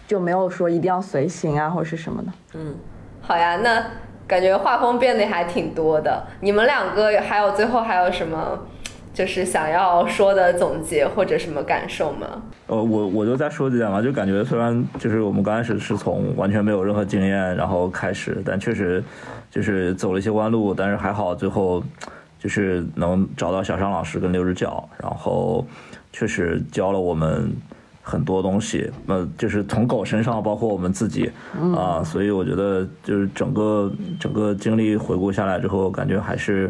[0.07, 2.33] 就没有说一定要随行啊或者是什么的。
[2.55, 2.77] 嗯，
[3.21, 3.85] 好呀，那
[4.25, 6.25] 感觉画风变得还挺多的。
[6.41, 8.57] 你们两个还有最后还有什么
[9.13, 12.41] 就是想要说的总结或者什么感受吗？
[12.69, 19.03] 呃，我我就再说几点吧，就感觉虽然就是我们刚开始是从完全没有任何经验然后开始，但确实
[19.51, 21.83] 就是走了一些弯路，但是还好最后
[22.39, 25.67] 就是能找到小尚老师跟六只脚，然后。
[26.13, 27.53] 确实教了我们
[28.03, 31.31] 很多东西，那就是从狗身上，包括我们自己
[31.77, 36.69] 啊，所以我觉得就是整个整个经历回顾下来之后，感觉还是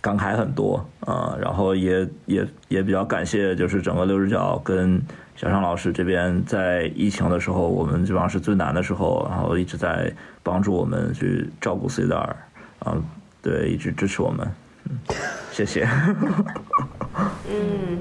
[0.00, 1.36] 感慨很多啊。
[1.40, 5.02] 然后也也也比较感谢，就是整个六只脚跟
[5.36, 10.10] 小尚老师这边，在疫情的时候，我们基本上是最难的时候，然后一直在
[10.42, 12.36] 帮助我们去照顾 C 的尔，
[12.78, 12.96] 啊，
[13.42, 14.48] 对，一直支持我们，
[14.88, 14.96] 嗯，
[15.52, 15.86] 谢谢。
[17.50, 17.98] 嗯。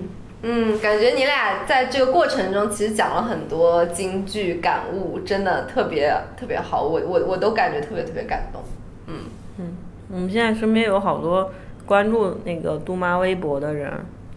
[0.47, 8.61] 嗯，感觉你俩在这个过程中其实讲了很多金句感悟，真的特别特别好，我我我都感觉特别特别感动。
[9.07, 9.15] 嗯
[9.57, 9.73] 嗯，
[10.11, 11.51] 我们现在身边有好多
[11.83, 13.91] 关注那个杜妈微博的人。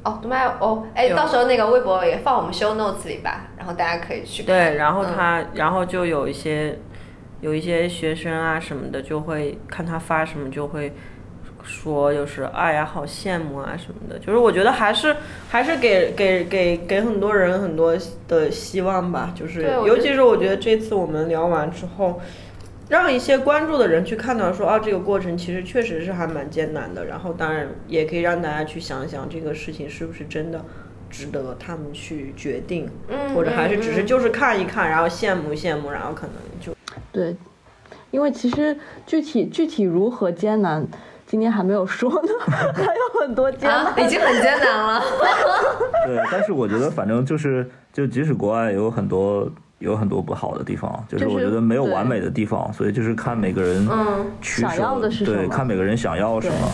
[0.09, 4.47] 哦，杜妈哦，哎，到时候那个微博也放我们 show notes 里吧，然后大家可以去看。
[4.47, 6.79] 对，然后他，然后就有一些
[7.41, 10.93] 有一些学生啊什么的，就会看他发什么就会。
[11.65, 15.15] 说就是哎呀，好羡慕啊什么的，就是我觉得还是
[15.51, 17.95] 还是给给给给很多人很多
[18.27, 22.21] 的希望吧，就是尤其是我觉得这次我们聊完之后，
[22.89, 30.65] 让一些关注的人去看到说啊这个过程其实确实是还蛮艰难的，然后当然也可以让大家去想一想这个事情是不是真的
[31.11, 36.75] 值得他们去决定，嗯或者还是只是就是看一看，然后羡慕羡慕，然后可能就
[37.13, 37.37] 对，
[38.11, 38.77] 因为其实
[39.07, 40.87] 具体具体如何艰难。
[41.31, 42.33] 今天还没有说呢，
[42.75, 45.03] 还有很多艰难，已经很艰难了。
[46.07, 49.47] 对，但是我觉得反正就是，就即使国外有很多
[49.79, 53.87] 有很多不好的地方，就是我觉得没有完美的地方，所以就是看每个人
[54.41, 56.69] 想要的是什么，对，看每个人想要什么，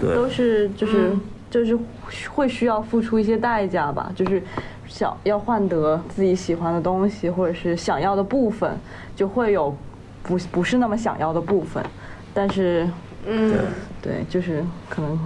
[0.00, 1.12] 对，都是就是
[1.50, 1.78] 就是
[2.30, 4.42] 会需要付出一些代价吧，就是
[4.86, 8.78] 想要换得自己喜欢的东西或者是想要的部分，
[9.14, 9.76] 就会有
[10.22, 11.84] 不不是那么想要的部分，
[12.32, 12.88] 但是。
[13.28, 13.52] 嗯，
[14.00, 15.18] 对，就是可能，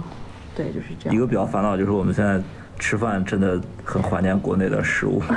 [0.55, 1.15] 对，就是这样。
[1.15, 2.41] 一个比较烦恼就是我们现在
[2.79, 5.21] 吃饭真的很怀念国内的食物。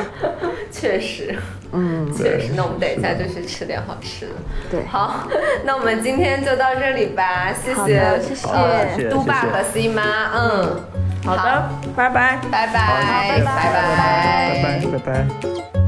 [0.70, 1.34] 确实，
[1.72, 2.52] 嗯，确实。
[2.56, 4.32] 那我们等一下就去吃点好吃的。
[4.70, 5.28] 对，好，
[5.64, 9.08] 那我们今天就到这里吧，谢谢，谢谢。
[9.10, 10.02] 嘟爸和 C 妈，
[10.34, 10.80] 嗯，
[11.24, 15.81] 好的，拜拜，拜拜，拜拜，拜拜，拜拜，拜拜。